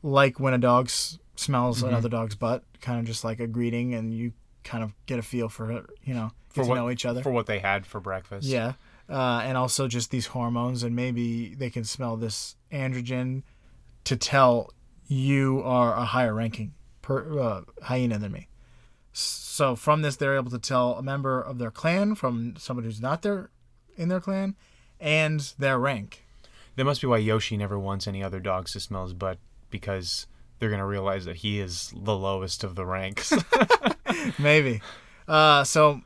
Like 0.04 0.39
when 0.39 0.54
a 0.54 0.58
dog 0.60 0.86
s- 0.88 1.17
smells 1.36 1.82
Mhm. 1.84 1.88
another 1.89 2.10
dog's 2.10 2.36
butt, 2.36 2.63
kind 2.80 3.00
of 3.00 3.06
just 3.06 3.23
like 3.23 3.39
a 3.39 3.47
greeting, 3.47 3.93
and 3.93 4.13
you 4.13 4.34
kind 4.67 4.84
of 4.84 4.93
get 5.06 5.17
a 5.17 5.21
feel 5.21 5.49
for 5.49 5.71
it, 5.71 5.86
you 6.03 6.13
know, 6.13 6.32
For 6.49 6.62
get 6.62 6.63
to 6.63 6.69
what- 6.69 6.75
know 6.75 6.89
each 6.89 7.06
other. 7.06 7.23
For 7.23 7.32
what 7.32 7.45
they 7.47 7.60
had 7.60 7.86
for 7.86 7.99
breakfast. 7.99 8.47
Yeah. 8.47 8.73
Uh, 9.10 9.41
and 9.43 9.58
also 9.58 9.88
just 9.88 10.12
these 10.12 10.27
hormones, 10.27 10.84
and 10.84 10.95
maybe 10.95 11.56
they 11.56 11.69
can 11.69 11.84
smell 11.86 12.17
this 12.17 12.56
androgen 12.71 13.43
to 14.03 14.17
tell 14.17 14.71
you 15.08 15.62
are 15.63 15.93
a 15.95 16.03
higher 16.06 16.34
ranking 16.34 16.73
per, 17.01 17.39
uh, 17.39 17.62
hyena 17.84 18.19
than 18.19 18.34
me. 18.34 18.49
So 19.13 19.75
from 19.75 20.01
this, 20.01 20.17
they're 20.17 20.36
able 20.36 20.51
to 20.51 20.60
tell 20.60 20.95
a 20.95 21.01
member 21.01 21.41
of 21.41 21.58
their 21.58 21.71
clan 21.71 22.15
from 22.15 22.56
somebody 22.58 22.88
who's 22.88 23.01
not 23.01 23.21
there 23.21 23.49
in 23.95 24.10
their 24.10 24.19
clan, 24.19 24.56
and 24.99 25.39
their 25.58 25.80
rank. 25.80 26.23
That 26.75 26.84
must 26.84 27.01
be 27.01 27.08
why 27.08 27.17
Yoshi 27.17 27.58
never 27.58 27.80
wants 27.80 28.08
any 28.08 28.21
other 28.21 28.39
dogs 28.39 28.73
to 28.73 28.80
smell 28.80 29.03
his 29.03 29.13
butt 29.13 29.39
because 29.71 30.27
they're 30.60 30.69
gonna 30.69 30.86
realize 30.86 31.25
that 31.25 31.38
he 31.38 31.60
is 31.60 31.93
the 31.95 32.15
lowest 32.15 32.63
of 32.63 32.75
the 32.75 32.86
ranks. 32.86 33.32
Maybe. 34.39 34.82
Uh, 35.27 35.63
so 35.63 36.01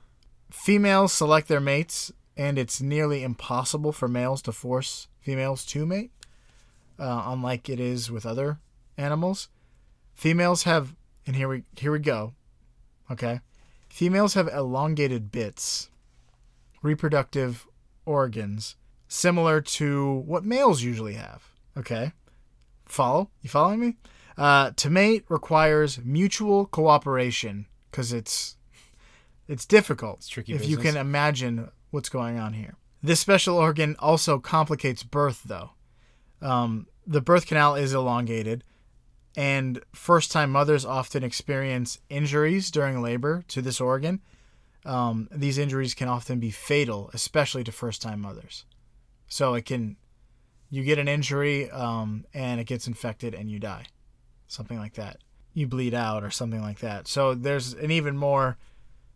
females 0.50 1.13
select 1.13 1.47
their 1.47 1.60
mates, 1.60 2.12
and 2.36 2.58
it's 2.58 2.82
nearly 2.82 3.24
impossible 3.24 3.91
for 3.91 4.08
males 4.08 4.41
to 4.43 4.52
force 4.52 5.08
females 5.19 5.65
to 5.65 5.86
mate, 5.86 6.12
uh, 7.00 7.24
unlike 7.28 7.69
it 7.69 7.80
is 7.80 8.12
with 8.12 8.26
other 8.26 8.60
animals. 8.97 9.50
Females 10.15 10.63
have, 10.63 10.95
and 11.26 11.36
here 11.36 11.47
we 11.47 11.63
here 11.78 11.91
we 11.91 12.00
go. 12.00 12.34
Okay, 13.10 13.41
females 13.89 14.34
have 14.34 14.47
elongated 14.47 15.32
bits, 15.32 15.89
reproductive 16.82 17.67
organs 18.06 18.76
similar 19.08 19.60
to 19.60 20.24
what 20.26 20.45
males 20.45 20.82
usually 20.82 21.15
have. 21.15 21.43
Okay, 21.78 22.13
follow? 22.86 23.30
You 23.41 23.50
following 23.50 23.80
me? 23.80 23.97
Uh, 24.38 24.71
to 24.78 24.89
mate 24.89 25.26
requires 25.28 26.00
mutual 26.04 26.65
cooperation 26.65 27.67
because 27.92 28.14
it's 28.14 28.58
it's 29.48 29.66
difficult 29.66 30.20
It's 30.20 30.30
tricky 30.30 30.54
if 30.54 30.68
you 30.68 30.78
can 30.78 30.96
imagine 30.96 31.70
what's 31.90 32.10
going 32.10 32.40
on 32.40 32.54
here. 32.54 32.76
This 33.04 33.20
special 33.20 33.58
organ 33.58 33.96
also 34.00 34.40
complicates 34.40 35.04
birth, 35.04 35.42
though. 35.44 35.72
Um, 36.42 36.88
the 37.06 37.22
birth 37.22 37.48
canal 37.48 37.76
is 37.76 37.94
elongated, 37.94 38.64
and 39.36 39.82
first 39.94 40.32
time 40.32 40.52
mothers 40.52 40.86
often 40.86 41.24
experience 41.24 42.00
injuries 42.10 42.72
during 42.72 43.02
labor 43.02 43.44
to 43.50 43.62
this 43.62 43.82
organ. 43.82 44.22
Um, 44.86 45.28
these 45.32 45.58
injuries 45.58 45.94
can 45.94 46.08
often 46.08 46.40
be 46.40 46.52
fatal, 46.52 47.10
especially 47.14 47.64
to 47.66 47.72
first 47.72 48.02
time 48.02 48.22
mothers. 48.22 48.66
So 49.28 49.54
it 49.54 49.66
can, 49.66 49.98
you 50.70 50.84
get 50.84 50.98
an 50.98 51.08
injury 51.08 51.70
um, 51.72 52.26
and 52.34 52.60
it 52.60 52.66
gets 52.66 52.88
infected 52.88 53.34
and 53.34 53.50
you 53.50 53.60
die. 53.60 53.86
Something 54.48 54.80
like 54.80 54.94
that. 54.96 55.18
You 55.54 55.68
bleed 55.68 55.94
out 55.94 56.24
or 56.24 56.30
something 56.30 56.62
like 56.62 56.80
that. 56.80 57.08
So 57.08 57.34
there's 57.34 57.74
an 57.74 57.92
even 57.92 58.18
more, 58.18 58.58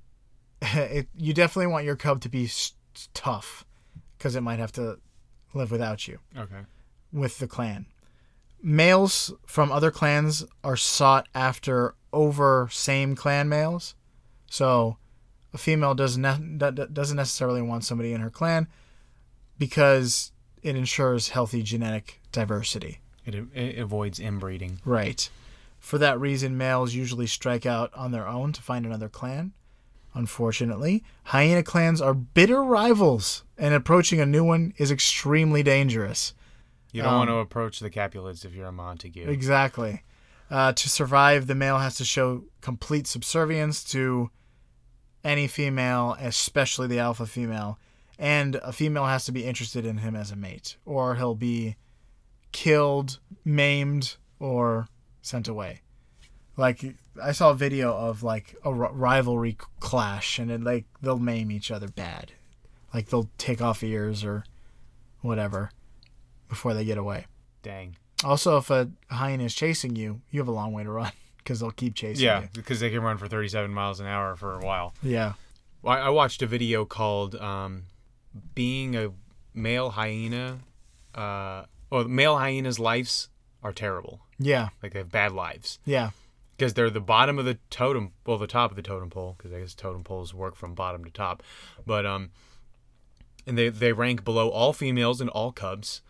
it, 0.61 1.07
you 1.15 1.33
definitely 1.33 1.67
want 1.67 1.85
your 1.85 1.95
cub 1.95 2.21
to 2.21 2.29
be 2.29 2.49
tough 3.13 3.65
because 4.17 4.35
it 4.35 4.41
might 4.41 4.59
have 4.59 4.71
to 4.73 4.99
live 5.53 5.71
without 5.71 6.07
you 6.07 6.19
okay. 6.37 6.61
with 7.11 7.39
the 7.39 7.47
clan. 7.47 7.85
Males 8.61 9.33
from 9.45 9.71
other 9.71 9.91
clans 9.91 10.43
are 10.63 10.75
sought 10.75 11.27
after 11.35 11.93
over 12.11 12.67
same 12.71 13.15
clan 13.15 13.47
males. 13.47 13.95
So 14.49 14.97
a 15.53 15.57
female 15.57 15.93
doesn't 15.93 16.21
ne- 16.21 16.71
doesn't 16.71 17.17
necessarily 17.17 17.61
want 17.61 17.83
somebody 17.83 18.13
in 18.13 18.21
her 18.21 18.29
clan 18.29 18.67
because 19.57 20.31
it 20.63 20.75
ensures 20.75 21.29
healthy 21.29 21.61
genetic 21.61 22.21
diversity. 22.31 22.99
It, 23.25 23.35
it 23.53 23.79
avoids 23.79 24.19
inbreeding. 24.19 24.81
Right. 24.83 25.29
For 25.85 25.99
that 25.99 26.19
reason, 26.19 26.57
males 26.57 26.95
usually 26.95 27.27
strike 27.27 27.63
out 27.67 27.93
on 27.93 28.09
their 28.11 28.27
own 28.27 28.51
to 28.53 28.61
find 28.63 28.87
another 28.87 29.07
clan. 29.07 29.53
Unfortunately, 30.15 31.03
hyena 31.25 31.61
clans 31.61 32.01
are 32.01 32.15
bitter 32.15 32.63
rivals, 32.63 33.43
and 33.55 33.71
approaching 33.71 34.19
a 34.19 34.25
new 34.25 34.43
one 34.43 34.73
is 34.77 34.89
extremely 34.89 35.61
dangerous. 35.61 36.33
You 36.91 37.03
don't 37.03 37.11
Um, 37.13 37.17
want 37.19 37.29
to 37.29 37.35
approach 37.35 37.79
the 37.81 37.91
Capulets 37.91 38.43
if 38.43 38.55
you're 38.55 38.65
a 38.65 38.71
Montague. 38.71 39.29
Exactly. 39.29 40.01
Uh, 40.49 40.73
to 40.73 40.89
survive, 40.89 41.45
the 41.45 41.53
male 41.53 41.77
has 41.77 41.93
to 41.97 42.03
show 42.03 42.45
complete 42.61 43.05
subservience 43.05 43.83
to 43.83 44.31
any 45.23 45.47
female, 45.47 46.15
especially 46.19 46.87
the 46.87 46.97
alpha 46.97 47.27
female, 47.27 47.77
and 48.17 48.55
a 48.63 48.73
female 48.73 49.05
has 49.05 49.25
to 49.25 49.31
be 49.31 49.45
interested 49.45 49.85
in 49.85 49.97
him 49.97 50.15
as 50.15 50.31
a 50.31 50.35
mate, 50.35 50.77
or 50.83 51.13
he'll 51.13 51.35
be 51.35 51.75
killed, 52.51 53.19
maimed, 53.43 54.15
or 54.39 54.87
sent 55.25 55.47
away. 55.47 55.81
Like 56.57 56.95
I 57.21 57.31
saw 57.31 57.49
a 57.51 57.55
video 57.55 57.93
of 57.95 58.23
like 58.23 58.55
a 58.63 58.69
r- 58.69 58.93
rivalry 58.93 59.57
clash, 59.79 60.39
and 60.39 60.49
it 60.51 60.63
like 60.63 60.85
they'll 61.01 61.19
maim 61.19 61.51
each 61.51 61.71
other 61.71 61.87
bad, 61.87 62.31
like 62.93 63.09
they'll 63.09 63.29
take 63.37 63.61
off 63.61 63.83
ears 63.83 64.23
or 64.23 64.45
whatever 65.21 65.71
before 66.47 66.73
they 66.73 66.85
get 66.85 66.97
away. 66.97 67.25
Dang. 67.63 67.97
Also, 68.23 68.57
if 68.57 68.69
a 68.69 68.89
hyena 69.09 69.43
is 69.43 69.53
chasing 69.55 69.95
you, 69.95 70.21
you 70.31 70.39
have 70.39 70.47
a 70.47 70.51
long 70.51 70.71
way 70.71 70.83
to 70.83 70.89
run 70.91 71.11
because 71.37 71.59
they'll 71.59 71.71
keep 71.71 71.95
chasing 71.95 72.23
Yeah, 72.25 72.43
you. 72.43 72.49
because 72.53 72.79
they 72.79 72.89
can 72.89 73.01
run 73.01 73.17
for 73.17 73.27
37 73.27 73.69
miles 73.71 73.99
an 73.99 74.05
hour 74.07 74.35
for 74.37 74.53
a 74.59 74.65
while. 74.65 74.93
Yeah. 75.03 75.33
Well, 75.81 75.97
I 75.97 76.07
I 76.07 76.09
watched 76.09 76.41
a 76.41 76.47
video 76.47 76.85
called 76.85 77.35
um, 77.35 77.83
"Being 78.53 78.95
a 78.95 79.11
Male 79.53 79.89
Hyena." 79.91 80.59
Uh, 81.13 81.65
well, 81.89 82.05
male 82.05 82.37
hyenas' 82.37 82.79
lives 82.79 83.29
are 83.63 83.71
terrible. 83.73 84.21
Yeah. 84.39 84.69
Like 84.83 84.93
they 84.93 84.99
have 84.99 85.11
bad 85.11 85.31
lives 85.31 85.79
Yeah. 85.85 86.09
because 86.57 86.73
they're 86.73 86.89
the 86.89 86.99
bottom 86.99 87.39
of 87.39 87.45
the 87.45 87.57
totem, 87.69 88.11
well, 88.25 88.37
the 88.37 88.47
top 88.47 88.71
of 88.71 88.75
the 88.75 88.81
totem 88.81 89.09
pole, 89.09 89.35
because 89.37 89.53
I 89.53 89.59
guess 89.59 89.73
totem 89.73 90.03
poles 90.03 90.33
work 90.33 90.55
from 90.55 90.73
bottom 90.75 91.03
to 91.05 91.11
top. 91.11 91.41
But 91.85 92.05
um, 92.05 92.31
and 93.47 93.57
they 93.57 93.69
they 93.69 93.93
rank 93.93 94.23
below 94.23 94.49
all 94.49 94.73
females 94.73 95.21
and 95.21 95.29
all 95.29 95.51
cubs, 95.51 96.01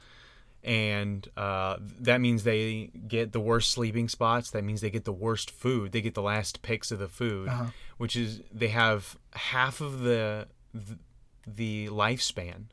and 0.64 1.28
uh, 1.38 1.78
that 2.00 2.20
means 2.22 2.44
they 2.44 2.90
get 3.08 3.32
the 3.32 3.40
worst 3.40 3.72
sleeping 3.72 4.10
spots. 4.10 4.50
That 4.52 4.64
means 4.64 4.82
they 4.82 4.90
get 4.90 5.06
the 5.06 5.14
worst 5.14 5.52
food. 5.52 5.92
They 5.92 6.02
get 6.02 6.16
the 6.16 6.22
last 6.22 6.62
picks 6.62 6.92
of 6.92 7.00
the 7.00 7.08
food, 7.08 7.50
Uh-huh. 7.50 7.66
which 7.98 8.16
is 8.16 8.42
they 8.52 8.70
have 8.70 9.18
half 9.34 9.82
of 9.82 10.00
the 10.00 10.48
the, 10.74 10.98
the 11.46 11.88
lifespan, 11.90 12.66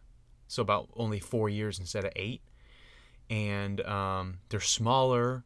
so 0.49 0.62
about 0.62 0.88
only 0.97 1.21
four 1.21 1.49
years 1.49 1.79
instead 1.79 2.05
of 2.05 2.12
eight, 2.17 2.41
and 3.31 3.81
um, 3.83 4.39
they're 4.49 4.61
smaller. 4.61 5.45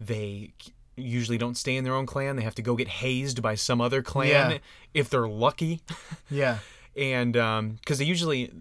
They 0.00 0.52
usually 0.96 1.38
don't 1.38 1.56
stay 1.56 1.76
in 1.76 1.84
their 1.84 1.94
own 1.94 2.06
clan. 2.06 2.36
They 2.36 2.42
have 2.42 2.54
to 2.56 2.62
go 2.62 2.74
get 2.76 2.88
hazed 2.88 3.42
by 3.42 3.54
some 3.54 3.80
other 3.80 4.02
clan 4.02 4.50
Yeah. 4.52 4.58
if 4.94 5.08
they're 5.10 5.28
lucky 5.28 5.80
Yeah. 6.30 6.58
and 6.96 7.32
because 7.78 7.98
they 7.98 8.04
usually 8.04 8.52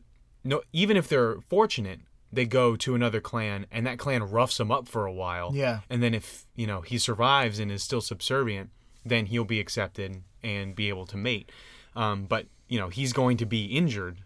no 0.43 0.61
even 0.71 0.97
if 0.97 1.07
they're 1.09 1.37
fortunate 1.49 1.99
they 2.31 2.45
go 2.45 2.75
to 2.75 2.93
another 2.93 3.19
clan 3.21 3.65
and 3.71 3.87
that 3.87 3.97
clan 3.97 4.21
roughs 4.23 4.59
him 4.59 4.71
up 4.71 4.87
for 4.87 5.05
a 5.07 5.11
while 5.13 5.51
Yeah. 5.53 5.79
and 5.89 6.03
then 6.03 6.13
if 6.13 6.45
you 6.55 6.67
know 6.67 6.81
he 6.81 6.97
survives 6.99 7.57
and 7.57 7.71
is 7.71 7.81
still 7.83 8.01
subservient 8.01 8.69
then 9.03 9.25
he'll 9.27 9.43
be 9.45 9.59
accepted 9.59 10.21
and 10.43 10.75
be 10.75 10.89
able 10.89 11.07
to 11.07 11.17
mate 11.17 11.51
um, 11.95 12.25
but 12.25 12.45
you 12.67 12.79
know 12.79 12.89
he's 12.89 13.13
going 13.13 13.37
to 13.37 13.45
be 13.47 13.65
injured 13.65 14.19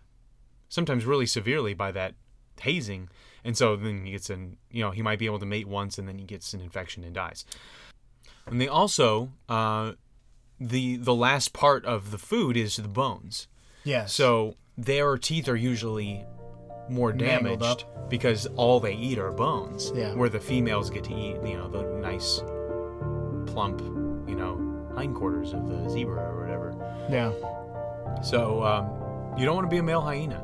sometimes 0.67 1.05
really 1.05 1.25
severely 1.25 1.73
by 1.73 1.91
that 1.93 2.13
hazing 2.59 3.07
and 3.43 3.57
so 3.57 3.75
then 3.75 4.05
he 4.05 4.11
gets 4.11 4.29
an 4.29 4.57
you 4.69 4.81
know 4.83 4.91
he 4.91 5.01
might 5.01 5.19
be 5.19 5.25
able 5.25 5.39
to 5.39 5.45
mate 5.45 5.67
once 5.67 5.97
and 5.97 6.07
then 6.07 6.17
he 6.17 6.25
gets 6.25 6.53
an 6.53 6.61
infection 6.61 7.03
and 7.03 7.13
dies 7.15 7.45
and 8.47 8.59
they 8.61 8.67
also 8.67 9.31
uh, 9.49 9.93
the 10.59 10.97
the 10.97 11.13
last 11.15 11.53
part 11.53 11.85
of 11.85 12.11
the 12.11 12.17
food 12.17 12.55
is 12.57 12.75
the 12.77 12.87
bones 12.87 13.47
Yeah. 13.83 14.05
so 14.05 14.55
their 14.77 15.17
teeth 15.17 15.47
are 15.49 15.55
usually 15.55 16.25
more 16.89 17.11
damaged 17.13 17.85
because 18.09 18.47
all 18.55 18.79
they 18.81 18.93
eat 18.95 19.17
are 19.17 19.31
bones. 19.31 19.91
Yeah. 19.95 20.13
Where 20.13 20.27
the 20.27 20.39
females 20.41 20.89
get 20.89 21.05
to 21.05 21.13
eat, 21.13 21.37
you 21.45 21.55
know, 21.57 21.69
the 21.69 21.83
nice, 22.01 22.39
plump, 23.45 23.79
you 24.27 24.35
know, 24.35 24.57
hindquarters 24.97 25.53
of 25.53 25.67
the 25.69 25.89
zebra 25.89 26.21
or 26.21 26.41
whatever. 26.41 26.75
yeah. 27.09 27.31
So 28.23 28.63
um, 28.63 29.37
you 29.39 29.45
don't 29.45 29.55
want 29.55 29.67
to 29.67 29.71
be 29.73 29.77
a 29.77 29.83
male 29.83 30.01
hyena. 30.01 30.43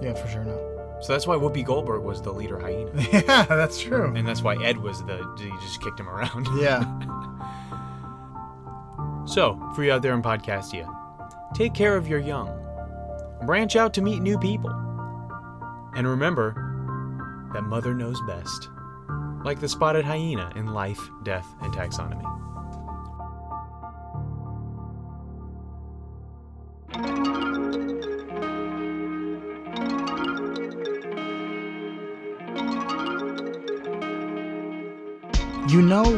Yeah, 0.00 0.14
for 0.14 0.28
sure. 0.28 0.44
No. 0.44 0.58
So 1.02 1.12
that's 1.14 1.26
why 1.26 1.36
Whoopi 1.36 1.64
Goldberg 1.64 2.02
was 2.02 2.20
the 2.20 2.32
leader 2.32 2.58
hyena, 2.58 2.90
yeah, 3.12 3.44
that's 3.46 3.80
true. 3.80 4.12
and 4.14 4.26
that's 4.28 4.42
why 4.42 4.54
Ed 4.62 4.76
was 4.78 5.02
the. 5.04 5.16
He 5.38 5.50
just 5.66 5.80
kicked 5.82 5.98
him 5.98 6.08
around. 6.08 6.46
Yeah. 6.58 6.84
So, 9.26 9.60
for 9.76 9.84
you 9.84 9.92
out 9.92 10.02
there 10.02 10.14
in 10.14 10.22
Podcastia, 10.22 10.92
take 11.54 11.72
care 11.72 11.96
of 11.96 12.08
your 12.08 12.18
young. 12.18 12.48
Branch 13.46 13.76
out 13.76 13.94
to 13.94 14.02
meet 14.02 14.20
new 14.22 14.36
people. 14.38 14.70
And 15.94 16.08
remember 16.08 16.54
that 17.52 17.62
Mother 17.62 17.94
knows 17.94 18.20
best. 18.26 18.68
Like 19.44 19.60
the 19.60 19.68
spotted 19.68 20.04
hyena 20.04 20.50
in 20.56 20.66
Life, 20.74 20.98
Death, 21.22 21.46
and 21.60 21.72
Taxonomy. 21.72 22.26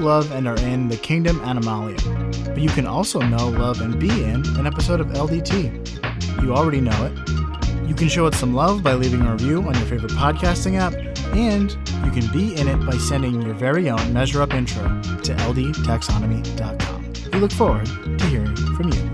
Love, 0.03 0.31
and 0.33 0.47
are 0.47 0.59
in 0.59 0.89
the 0.89 0.97
Kingdom 0.97 1.39
Animalium, 1.41 2.45
but 2.47 2.59
you 2.59 2.69
can 2.69 2.87
also 2.87 3.21
know, 3.21 3.49
love, 3.49 3.81
and 3.81 3.99
be 3.99 4.11
in 4.25 4.45
an 4.59 4.67
episode 4.67 5.01
of 5.01 5.07
LDT. 5.09 6.43
You 6.43 6.55
already 6.55 6.81
know 6.81 7.05
it. 7.07 7.89
You 7.89 7.95
can 7.95 8.09
show 8.09 8.27
it 8.27 8.35
some 8.35 8.55
love 8.55 8.83
by 8.83 8.95
leaving 8.95 9.23
a 9.23 9.33
review 9.33 9.59
on 9.63 9.75
your 9.75 9.87
favorite 9.87 10.13
podcasting 10.13 10.79
app, 10.79 10.95
And 11.35 11.71
you 12.05 12.11
can 12.11 12.31
be 12.33 12.55
in 12.61 12.69
it 12.69 12.85
by 12.85 12.99
sending 12.99 13.41
your 13.41 13.55
very 13.55 13.89
own 13.89 14.13
Measure 14.13 14.43
Up 14.43 14.53
intro 14.53 14.83
to 14.83 15.35
ldtaxonomy.com. 15.35 17.13
We 17.33 17.39
look 17.39 17.53
forward 17.53 17.87
to 17.87 18.27
hearing 18.27 18.55
from 18.55 18.93
you. 18.93 19.12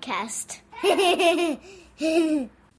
Podcast. 0.00 0.60